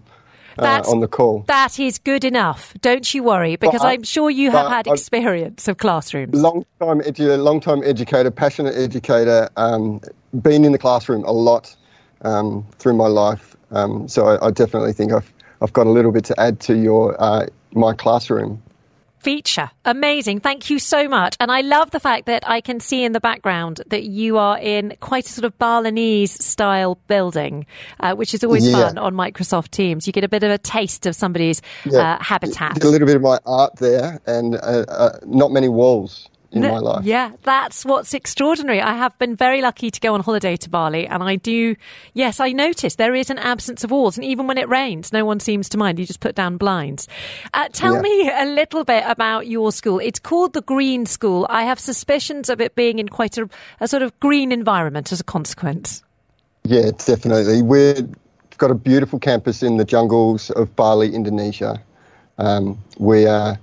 [0.58, 1.44] uh, on the call.
[1.46, 2.74] That is good enough.
[2.80, 6.34] Don't you worry, because But I'm sure you have had experience of classrooms.
[6.34, 9.48] Long time, edu- long time educator, passionate educator.
[9.56, 10.00] Um,
[10.42, 11.74] been in the classroom a lot
[12.22, 15.32] um, through my life, um, so I, I definitely think I've
[15.62, 18.60] I've got a little bit to add to your uh, my classroom.
[19.20, 19.70] Feature.
[19.84, 20.40] Amazing.
[20.40, 21.36] Thank you so much.
[21.38, 24.58] And I love the fact that I can see in the background that you are
[24.58, 27.66] in quite a sort of Balinese style building,
[28.00, 28.88] uh, which is always Yeah.
[28.88, 30.06] fun on Microsoft Teams.
[30.06, 32.14] You get a bit of a taste of somebody's Yeah.
[32.14, 32.74] uh, habitat.
[32.74, 36.28] Did a little bit of my art there, and uh, uh, not many walls.
[36.52, 37.04] In my life.
[37.04, 38.80] Yeah, that's what's extraordinary.
[38.80, 41.76] I have been very lucky to go on holiday to Bali, and I do,
[42.14, 45.24] yes, I notice there is an absence of walls, and even when it rains, no
[45.24, 45.98] one seems to mind.
[45.98, 47.06] You just put down blinds.
[47.54, 48.00] Uh, tell Yeah.
[48.02, 49.98] me a little bit about your school.
[50.00, 51.46] It's called the Green School.
[51.48, 53.48] I have suspicions of it being in quite a,
[53.80, 56.02] a sort of green environment as a consequence.
[56.64, 57.62] Yeah, definitely.
[57.62, 58.08] We've
[58.58, 61.80] got a beautiful campus in the jungles of Bali, Indonesia.
[62.38, 63.58] Um, we are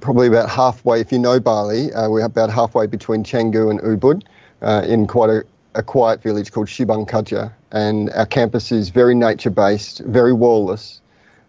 [0.00, 4.22] probably about halfway, if you know Bali, uh, we're about halfway between Canggu and Ubud
[4.62, 7.52] uh, in quite a, a quiet village called Sibang Kaja.
[7.72, 11.00] And our campus is very nature based, very wallless.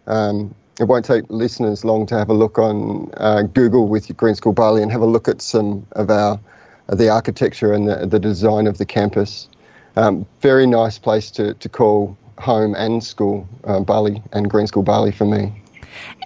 [0.06, 4.34] Um, it won't take listeners long to have a look on uh, Google with Green
[4.34, 6.40] School Bali and have a look at some of our
[6.88, 9.48] the architecture and the, the design of the campus.
[9.96, 14.82] Um, very nice place to, to call home and school, uh, Bali and Green School
[14.82, 15.59] Bali for me.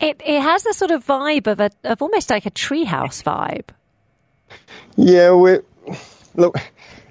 [0.01, 3.69] It it has a sort of vibe of a of almost like a treehouse vibe.
[4.97, 5.59] Yeah, we
[6.35, 6.57] look.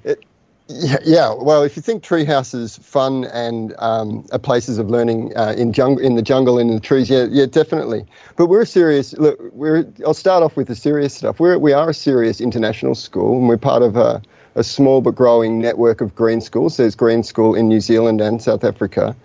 [0.03, 0.23] It,
[0.69, 5.53] yeah, yeah, well, if you think treehouse is fun and um, places of learning uh,
[5.57, 8.05] in jungle, in the jungle, in the trees, yeah, yeah, definitely.
[8.37, 9.13] But we're serious.
[9.13, 9.85] Look, we're.
[10.05, 11.39] I'll start off with the serious stuff.
[11.39, 14.21] We're we are a serious international school, and we're part of a,
[14.55, 16.77] a small but growing network of green schools.
[16.77, 19.15] There's Green School in New Zealand and South Africa.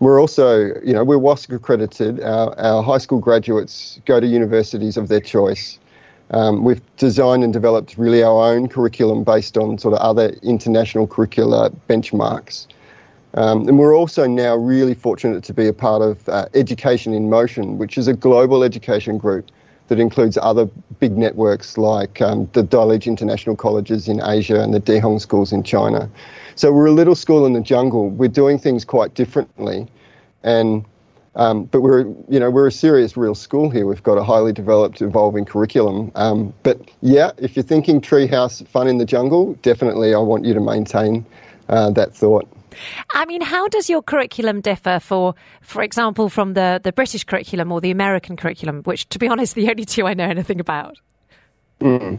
[0.00, 2.20] We're also, you know, we're WASC accredited.
[2.20, 5.78] Our, our high school graduates go to universities of their choice.
[6.30, 11.08] Um, we've designed and developed really our own curriculum based on sort of other international
[11.08, 12.66] curricular benchmarks.
[13.34, 17.28] Um, and we're also now really fortunate to be a part of uh, Education in
[17.28, 19.50] Motion, which is a global education group
[19.88, 20.66] that includes other
[21.00, 25.62] big networks like um, the Dulwich International Colleges in Asia and the Dehong schools in
[25.62, 26.10] China.
[26.58, 28.10] So we're a little school in the jungle.
[28.10, 29.86] We're doing things quite differently,
[30.42, 30.84] and
[31.36, 33.86] um, but we're you know we're a serious real school here.
[33.86, 36.10] We've got a highly developed, evolving curriculum.
[36.16, 40.52] Um, but yeah, if you're thinking treehouse fun in the jungle, definitely I want you
[40.52, 41.24] to maintain
[41.68, 42.48] uh, that thought.
[43.14, 47.72] I mean, how does your curriculum differ for, for example, from the, the British curriculum
[47.72, 50.98] or the American curriculum, which, to be honest, the only two I know anything about?
[51.80, 52.18] Mm.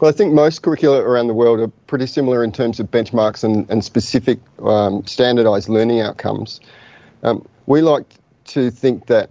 [0.00, 3.42] Well, I think most curricula around the world are pretty similar in terms of benchmarks
[3.42, 6.60] and, and specific um, standardised learning outcomes.
[7.22, 8.04] Um, we like
[8.46, 9.30] to think that,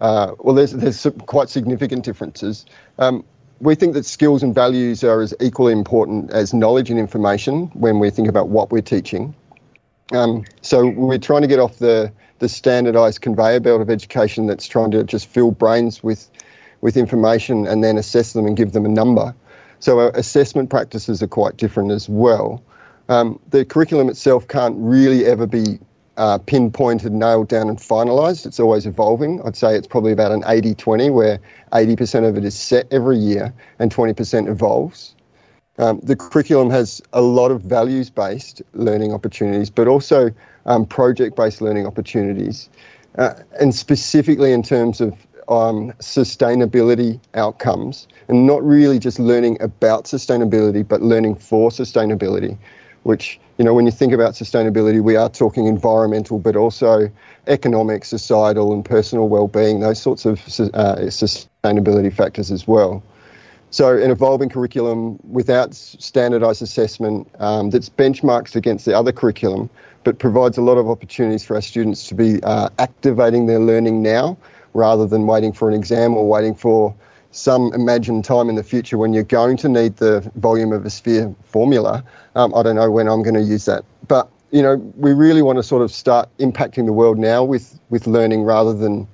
[0.00, 2.64] uh, well, there's, there's quite significant differences.
[2.98, 3.24] Um,
[3.60, 7.98] we think that skills and values are as equally important as knowledge and information when
[7.98, 9.34] we think about what we're teaching.
[10.12, 14.66] Um, so we're trying to get off the, the standardised conveyor belt of education that's
[14.66, 16.30] trying to just fill brains with,
[16.80, 19.34] with information and then assess them and give them a number.
[19.86, 22.60] So our assessment practices are quite different as well.
[23.08, 25.78] Um, the curriculum itself can't really ever be
[26.16, 28.46] uh, pinpointed, nailed down, and finalised.
[28.46, 29.40] It's always evolving.
[29.44, 31.38] I'd say it's probably about an 80 20, where
[31.70, 35.14] 80% of it is set every year and 20% evolves.
[35.78, 40.32] Um, the curriculum has a lot of values based learning opportunities, but also
[40.64, 42.68] um, project based learning opportunities.
[43.16, 45.14] Uh, and specifically in terms of
[45.48, 52.56] um, sustainability outcomes, and not really just learning about sustainability, but learning for sustainability.
[53.04, 57.08] Which, you know, when you think about sustainability, we are talking environmental, but also
[57.46, 60.40] economic, societal, and personal well being, those sorts of
[60.74, 63.04] uh, sustainability factors as well.
[63.70, 69.70] So, an evolving curriculum without standardised assessment um, that's benchmarked against the other curriculum,
[70.02, 74.02] but provides a lot of opportunities for our students to be uh, activating their learning
[74.02, 74.36] now
[74.76, 76.94] rather than waiting for an exam or waiting for
[77.30, 80.90] some imagined time in the future when you're going to need the volume of a
[80.90, 82.04] sphere formula.
[82.34, 83.84] Um, I don't know when I'm going to use that.
[84.08, 87.78] But, you know, we really want to sort of start impacting the world now with,
[87.90, 89.06] with learning rather than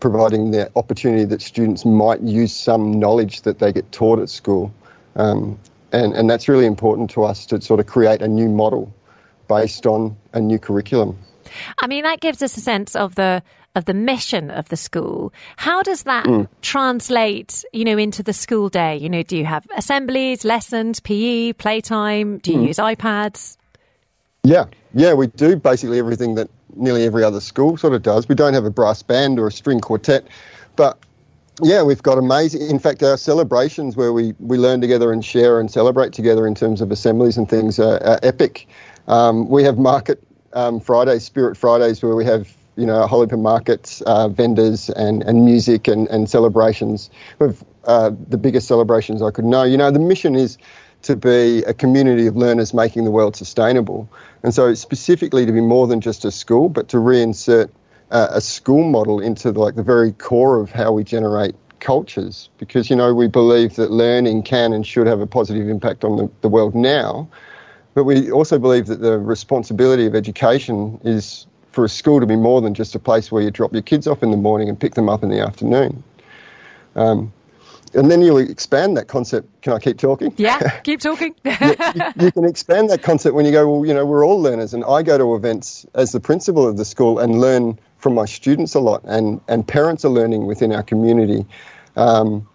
[0.00, 4.72] providing the opportunity that students might use some knowledge that they get taught at school.
[5.16, 5.58] Um,
[5.92, 8.92] and, and that's really important to us to sort of create a new model
[9.48, 11.16] based on a new curriculum.
[11.80, 13.42] I mean, that gives us a sense of the
[13.74, 15.32] of the mission of the school.
[15.56, 16.48] How does that mm.
[16.62, 18.96] translate, you know, into the school day?
[18.96, 22.38] You know, do you have assemblies, lessons, PE, playtime?
[22.38, 22.68] Do you mm.
[22.68, 23.58] use iPads?
[24.44, 28.28] Yeah, yeah, we do basically everything that nearly every other school sort of does.
[28.28, 30.26] We don't have a brass band or a string quartet,
[30.76, 30.98] but
[31.62, 32.68] yeah, we've got amazing.
[32.68, 36.54] In fact, our celebrations where we, we learn together and share and celebrate together in
[36.54, 38.68] terms of assemblies and things are, are epic.
[39.08, 40.22] Um, we have market
[40.56, 45.22] um, Fridays, Spirit Fridays, where we have you know whole of markets, uh, vendors, and,
[45.22, 47.10] and music and, and celebrations.
[47.38, 49.62] We've uh, the biggest celebrations I could know.
[49.62, 50.58] You know, the mission is
[51.02, 54.08] to be a community of learners making the world sustainable.
[54.42, 57.70] And so, specifically, to be more than just a school, but to reinsert
[58.10, 62.48] uh, a school model into the, like the very core of how we generate cultures
[62.58, 66.16] because, you know, we believe that learning can and should have a positive impact on
[66.16, 67.28] the, the world now.
[67.96, 72.36] But we also believe that the responsibility of education is for a school to be
[72.36, 74.78] more than just a place where you drop your kids off in the morning and
[74.78, 76.04] pick them up in the afternoon.
[76.94, 77.32] Um,
[77.94, 79.48] and then you expand that concept.
[79.62, 80.34] Can I keep talking?
[80.36, 81.34] Yeah, keep talking.
[81.42, 81.74] you,
[82.20, 84.84] you, can expand that concept when you go, well, you know, we're all learners, and
[84.84, 88.74] I go to events as the principal of the school and learn from my students
[88.74, 91.46] a lot, and, and parents are learning within our community.
[91.96, 92.46] Um,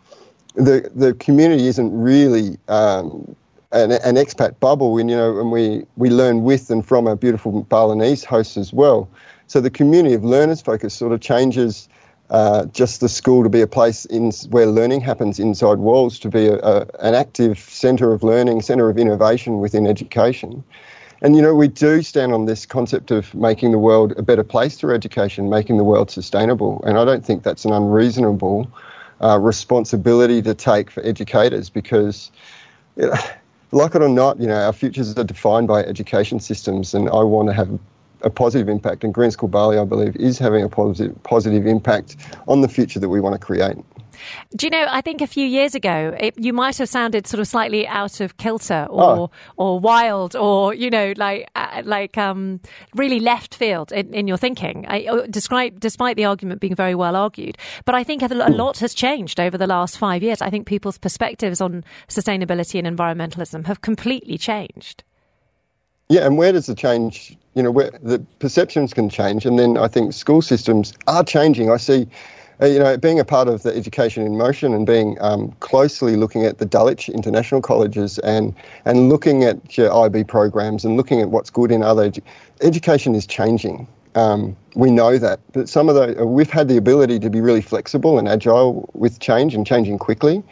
[0.53, 3.35] the the community isn't really um,
[3.71, 7.15] an, an, expat bubble, and you know, and we we learn with and from our
[7.15, 9.09] beautiful Balinese hosts as well.
[9.47, 11.89] So the community of learners focus sort of changes
[12.29, 16.29] uh, just the school to be a place in where learning happens inside walls, to
[16.29, 20.63] be a, a, an active centre of learning, centre of innovation within education.
[21.21, 24.43] And you know, we do stand on this concept of making the world a better
[24.43, 26.81] place through education, making the world sustainable.
[26.85, 28.71] And I don't think that's an unreasonable
[29.21, 32.31] uh, responsibility to take for educators because,
[32.95, 33.15] you know,
[33.71, 37.23] like it or not, you know, our futures are defined by education systems, and I
[37.23, 37.79] want to have
[38.21, 39.03] a positive impact.
[39.03, 42.17] And Green School Bali, I believe, is having a positive positive impact
[42.47, 43.77] on the future that we want to create.
[44.55, 44.85] Do you know?
[44.89, 48.19] I think a few years ago, it, you might have sounded sort of slightly out
[48.19, 49.31] of kilter, or oh.
[49.57, 52.59] or wild, or you know, like uh, like um,
[52.95, 54.85] really left field in, in your thinking.
[54.87, 58.79] I, uh, describe, despite the argument being very well argued, but I think a, lot
[58.79, 60.41] has changed over the last five years.
[60.41, 65.03] I think people's perspectives on sustainability and environmentalism have completely changed.
[66.11, 67.37] Yeah, and where does the change?
[67.53, 71.71] You know, where the perceptions can change, and then I think school systems are changing.
[71.71, 72.07] I see,
[72.61, 76.45] you know, being a part of the Education in Motion and being um, closely looking
[76.45, 78.53] at the Dulwich International Colleges and
[78.85, 82.23] and looking at your IB programs and looking at what's good in other edu-
[82.61, 83.87] education is changing.
[84.13, 87.61] Um, we know that, but some of the we've had the ability to be really
[87.61, 90.43] flexible and agile with change and changing quickly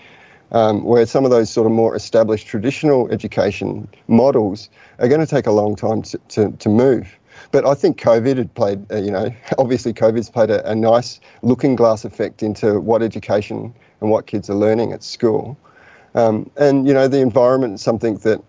[0.51, 5.27] um, where some of those sort of more established traditional education models are going to
[5.27, 7.18] take a long time to, to, to move.
[7.51, 11.19] But I think COVID had played, uh, you know, obviously COVID's played a, a, nice
[11.41, 15.57] looking glass effect into what education and what kids are learning at school.
[16.15, 18.41] Um, and, you know, the environment is something that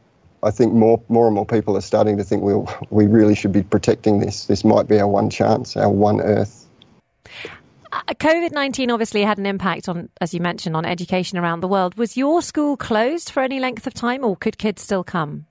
[0.43, 3.35] I think more, more and more people are starting to think we we'll, we really
[3.35, 4.47] should be protecting this.
[4.47, 6.67] This might be our one chance, our one earth.
[7.93, 11.69] Uh, COVID 19 obviously had an impact on, as you mentioned, on education around the
[11.69, 11.97] world.
[11.97, 15.47] Was your school closed for any length of time or could kids still come?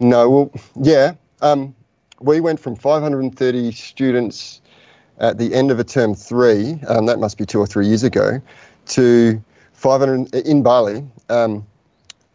[0.00, 1.14] No, well, yeah.
[1.40, 1.74] Um,
[2.20, 4.60] we went from 530 students
[5.18, 8.04] at the end of a term three, um, that must be two or three years
[8.04, 8.40] ago,
[8.86, 9.42] to
[9.72, 11.66] 500 in Bali, um,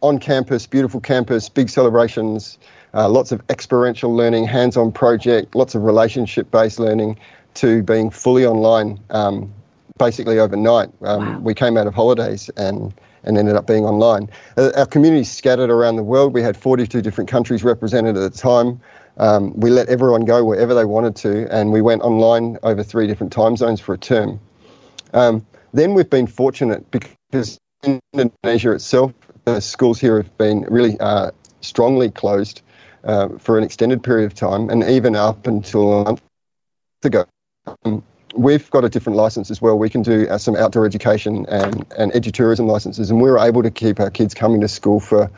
[0.00, 2.58] on campus, beautiful campus, big celebrations,
[2.92, 7.18] uh, lots of experiential learning, hands on project, lots of relationship based learning
[7.54, 9.52] to being fully online um,
[9.98, 10.90] basically overnight.
[11.02, 11.38] Um, wow.
[11.40, 12.92] We came out of holidays and
[13.26, 14.28] and ended up being online.
[14.58, 16.34] Uh, our community scattered around the world.
[16.34, 18.78] We had 42 different countries represented at the time.
[19.16, 23.06] Um, we let everyone go wherever they wanted to, and we went online over three
[23.06, 24.40] different time zones for a term.
[25.12, 29.12] Um, then we've been fortunate because in Indonesia itself,
[29.44, 32.62] the schools here have been really uh, strongly closed
[33.04, 36.22] uh, for an extended period of time, and even up until a month
[37.02, 37.24] ago.
[37.84, 38.02] Um,
[38.34, 39.78] we've got a different license as well.
[39.78, 43.62] We can do uh, some outdoor education and, and edutourism licenses, and we were able
[43.62, 45.30] to keep our kids coming to school for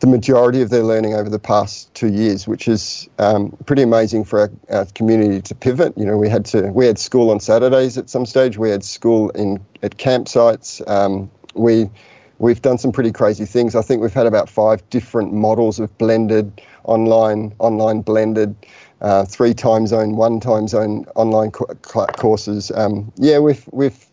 [0.00, 4.24] the majority of their learning over the past two years, which is um, pretty amazing
[4.24, 5.92] for our, our, community to pivot.
[5.96, 8.56] You know, we had to we had school on Saturdays at some stage.
[8.56, 10.86] We had school in at campsites.
[10.88, 11.90] Um, we
[12.38, 13.76] we've done some pretty crazy things.
[13.76, 18.56] I think we've had about five different models of blended online online blended
[19.02, 22.72] uh, three time zone, one time zone online co- courses.
[22.74, 24.06] Um, yeah, we've we've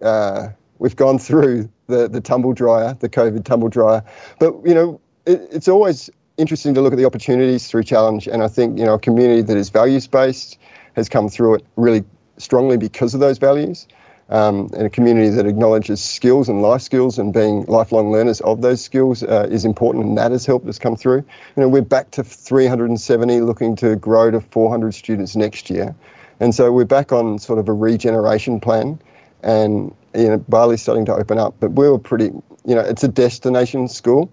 [0.00, 4.02] uh, we've gone through the the tumble dryer, the COVID tumble dryer,
[4.38, 8.42] but you know it, it's always interesting to look at the opportunities through challenge, and
[8.42, 10.58] I think you know a community that is values based
[10.94, 12.04] has come through it really
[12.38, 13.86] strongly because of those values
[14.28, 18.60] um, and a community that acknowledges skills and life skills and being lifelong learners of
[18.60, 21.18] those skills uh, is important, and that has helped us come through.
[21.18, 25.94] You know, we're back to 370, looking to grow to 400 students next year,
[26.40, 29.00] and so we're back on sort of a regeneration plan.
[29.42, 32.32] And you know, Bali's starting to open up, but we were pretty.
[32.64, 34.32] You know, it's a destination school,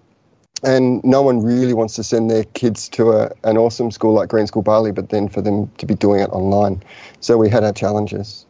[0.64, 4.28] and no one really wants to send their kids to a, an awesome school like
[4.28, 6.82] Green School Bali, but then for them to be doing it online.
[7.20, 8.46] So we had our challenges.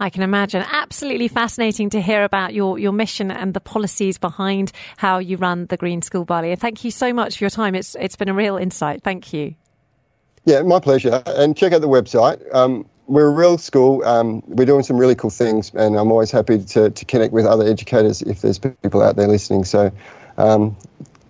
[0.00, 0.64] I can imagine.
[0.70, 5.66] Absolutely fascinating to hear about your, your mission and the policies behind how you run
[5.66, 6.50] the Green School Bali.
[6.50, 7.74] And thank you so much for your time.
[7.74, 9.02] It's it's been a real insight.
[9.02, 9.54] Thank you.
[10.44, 11.22] Yeah, my pleasure.
[11.26, 12.42] And check out the website.
[12.52, 14.04] Um, we're a real school.
[14.04, 17.46] Um, we're doing some really cool things, and I'm always happy to, to connect with
[17.46, 19.64] other educators if there's people out there listening.
[19.64, 19.92] So,
[20.36, 20.76] um,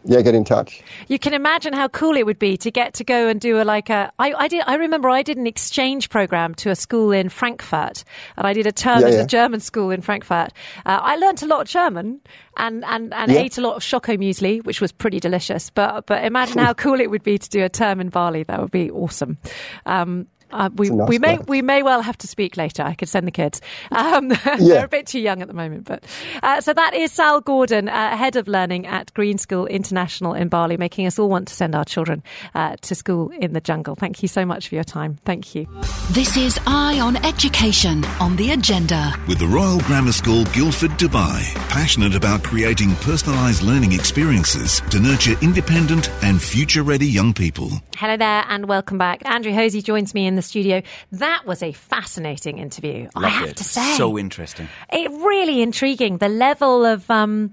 [0.05, 0.83] yeah, get in touch.
[1.09, 3.65] You can imagine how cool it would be to get to go and do a
[3.65, 4.13] like a.
[4.19, 4.63] I, I did.
[4.67, 8.05] I remember I did an exchange program to a school in Frankfurt,
[8.37, 9.21] and I did a term Yeah, at yeah.
[9.23, 10.53] a German school in Frankfurt.
[10.87, 12.21] Uh, I learnt a lot of German
[12.57, 13.41] and and and Yeah.
[13.41, 15.71] ate a lot of choco muesli, which was pretty delicious.
[15.71, 18.43] But but imagine how cool it would be to do a term in Bali.
[18.45, 19.39] That would be awesome.
[19.87, 21.49] Um, uh, we nice we may place.
[21.49, 22.83] we may well have to speak later.
[22.83, 23.61] I could send the kids.
[23.91, 24.57] Um, Yeah.
[24.59, 26.05] They're a bit too young at the moment, but
[26.43, 30.49] uh, so that is Sal Gordon, uh, head of learning at Green School International in
[30.49, 32.23] Bali, making us all want to send our children
[32.55, 33.95] uh, to school in the jungle.
[33.95, 35.19] Thank you so much for your time.
[35.25, 35.67] Thank you.
[36.11, 39.13] This is Eye on Education on the agenda.
[39.27, 45.35] With the Royal Grammar School Guildford, Dubai, passionate about creating personalised learning experiences to nurture
[45.43, 47.71] independent and future ready young people.
[47.97, 49.23] Hello there, and welcome back.
[49.27, 50.83] Andrew Hosey joins me in the studio.
[51.13, 53.09] That was a fascinating interview.
[53.17, 53.57] I have it.
[53.57, 54.69] to say, So interesting.
[54.93, 56.19] it really intriguing.
[56.19, 57.53] The level of, um,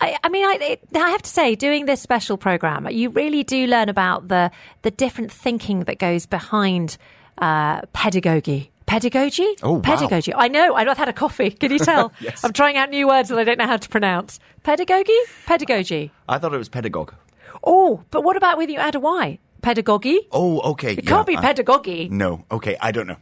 [0.00, 3.44] I, I mean, I, it, I have to say, doing this special program, you really
[3.44, 4.50] do learn about the
[4.82, 6.96] the different thinking that goes behind
[7.38, 8.70] uh, pedagogy.
[8.86, 9.48] Pedagogy?
[9.62, 9.80] Oh, wow.
[9.80, 10.34] Pedagogy.
[10.34, 10.74] I know.
[10.74, 11.50] I've had a coffee.
[11.50, 12.12] Can you tell?
[12.20, 12.44] Yes.
[12.44, 14.38] I'm trying out new words that I don't know how to pronounce.
[14.62, 15.16] Pedagogy?
[15.46, 16.12] Pedagogy.
[16.28, 17.14] I thought it was pedagogue.
[17.64, 19.38] Oh, but what about when you add a Y?
[19.64, 20.20] Pedagogy?
[20.30, 20.92] Oh, okay.
[20.92, 22.08] It can't be pedagogy.
[22.10, 23.16] No, okay, I don't know.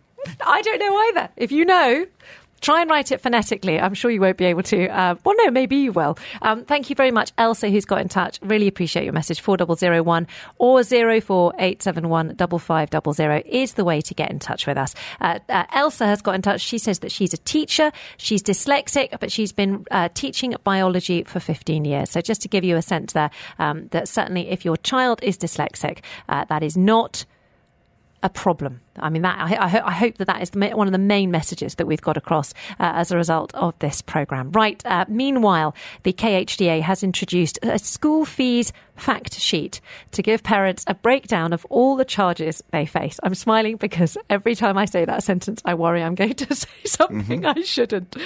[0.45, 1.29] I don't know either.
[1.37, 2.07] If you know,
[2.63, 3.79] try and write it phonetically.
[3.79, 4.89] I'm sure you won't be able to.
[4.89, 6.17] Uh, well, no, maybe you will.
[6.41, 8.39] Um, thank you very much, Elsa, who's got in touch.
[8.41, 9.41] Really appreciate your message.
[9.41, 10.27] 4001
[10.59, 14.95] or 04871 5500 is the way to get in touch with us.
[15.21, 16.61] Uh, uh, Elsa has got in touch.
[16.61, 17.93] She says that she's a teacher.
[18.17, 22.11] She's dyslexic, but she's been uh, teaching biology for 15 years.
[22.11, 25.37] So just to give you a sense there, um, that certainly if your child is
[25.37, 25.99] dyslexic,
[26.29, 27.25] uh, that is not
[28.23, 28.81] a problem.
[28.97, 30.99] I mean, that I, I, ho- I hope that that is the one of the
[30.99, 34.53] main messages that we've got across uh, as a result of this program.
[34.53, 34.85] Right.
[34.85, 39.81] Uh, meanwhile, the KHDA has introduced a school fees fact sheet
[40.13, 43.19] to give parents a breakdown of all the charges they face.
[43.23, 46.69] I'm smiling because every time I say that sentence, I worry I'm going to say
[46.85, 48.17] something I shouldn't.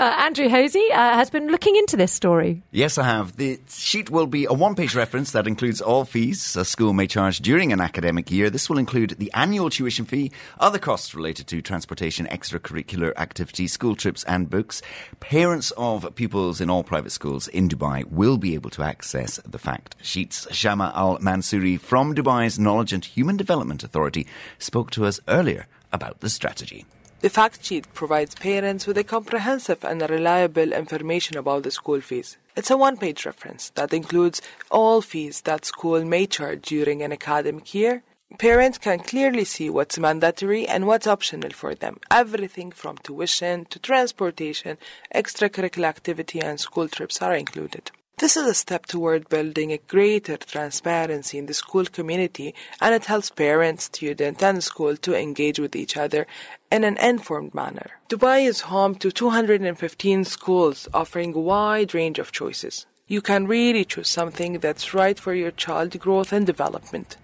[0.00, 2.64] Uh, Andrew Hosey uh, has been looking into this story.
[2.72, 3.36] Yes, I have.
[3.36, 7.06] The sheet will be a one page reference that includes all fees a school may
[7.06, 8.50] charge during an academic year.
[8.50, 13.94] This will include the annual tuition fee, other costs related to transportation, extracurricular activities, school
[13.94, 14.82] trips, and books.
[15.20, 19.60] Parents of pupils in all private schools in Dubai will be able to access the
[19.60, 20.48] fact sheets.
[20.50, 24.26] Shama Al Mansouri from Dubai's Knowledge and Human Development Authority
[24.58, 26.84] spoke to us earlier about the strategy.
[27.24, 32.36] The fact sheet provides parents with a comprehensive and reliable information about the school fees.
[32.54, 37.12] It's a one page reference that includes all fees that school may charge during an
[37.12, 38.02] academic year.
[38.38, 41.98] Parents can clearly see what's mandatory and what's optional for them.
[42.10, 44.76] Everything from tuition to transportation,
[45.14, 47.90] extracurricular activity, and school trips are included.
[48.18, 53.06] This is a step toward building a greater transparency in the school community and it
[53.06, 56.24] helps parents, students, and school to engage with each other
[56.70, 57.90] in an informed manner.
[58.08, 62.86] Dubai is home to 215 schools offering a wide range of choices.
[63.08, 67.16] You can really choose something that's right for your child's growth and development.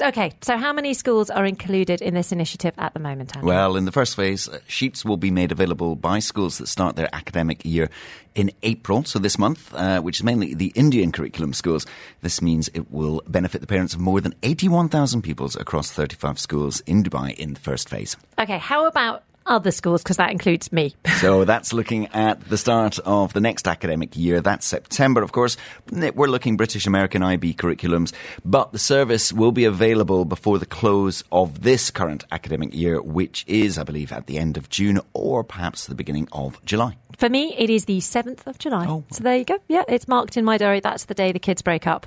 [0.00, 3.48] Okay, so how many schools are included in this initiative at the moment, Andrew?
[3.48, 6.96] Well, in the first phase, uh, sheets will be made available by schools that start
[6.96, 7.90] their academic year
[8.34, 11.86] in April, so this month, uh, which is mainly the Indian curriculum schools.
[12.22, 16.80] This means it will benefit the parents of more than 81,000 pupils across 35 schools
[16.80, 18.16] in Dubai in the first phase.
[18.38, 20.02] Okay, how about other schools?
[20.02, 20.94] Because that includes me.
[21.24, 24.42] So that's looking at the start of the next academic year.
[24.42, 25.56] That's September, of course.
[25.90, 28.12] We're looking British American IB curriculums,
[28.44, 33.44] but the service will be available before the close of this current academic year, which
[33.46, 36.98] is, I believe, at the end of June or perhaps the beginning of July.
[37.16, 38.86] For me, it is the 7th of July.
[38.86, 39.04] Oh.
[39.10, 39.58] So there you go.
[39.68, 40.80] Yeah, it's marked in my diary.
[40.80, 42.06] That's the day the kids break up.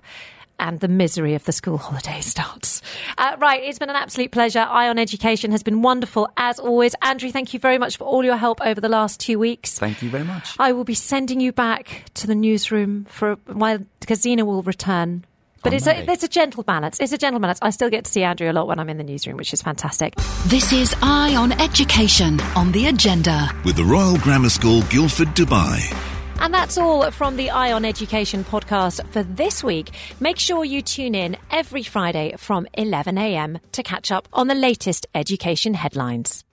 [0.60, 2.82] And the misery of the school holiday starts.
[3.18, 4.66] Uh, right, it's been an absolute pleasure.
[4.68, 6.96] Eye on Education has been wonderful as always.
[7.02, 9.78] Andrew, thank you very much for all your help over the last two weeks.
[9.78, 10.56] Thank you very much.
[10.60, 14.64] I will be sending you back to the newsroom for a while because Zena will
[14.64, 15.26] return.
[15.64, 16.14] But On it's a, Monday.
[16.14, 17.00] it's a gentle balance.
[17.00, 17.60] It's a gentle balance.
[17.62, 19.62] I still get to see Andrew a lot when I'm in the newsroom, which is
[19.62, 20.16] fantastic.
[20.46, 23.50] This is Eye on Education on the agenda.
[23.66, 26.17] With the Royal Grammar School Guildford, Dubai.
[26.40, 29.92] And that's all from the Eye on Education podcast for this week.
[30.20, 35.08] Make sure you tune in every Friday from 11am to catch up on the latest
[35.14, 36.44] education headlines.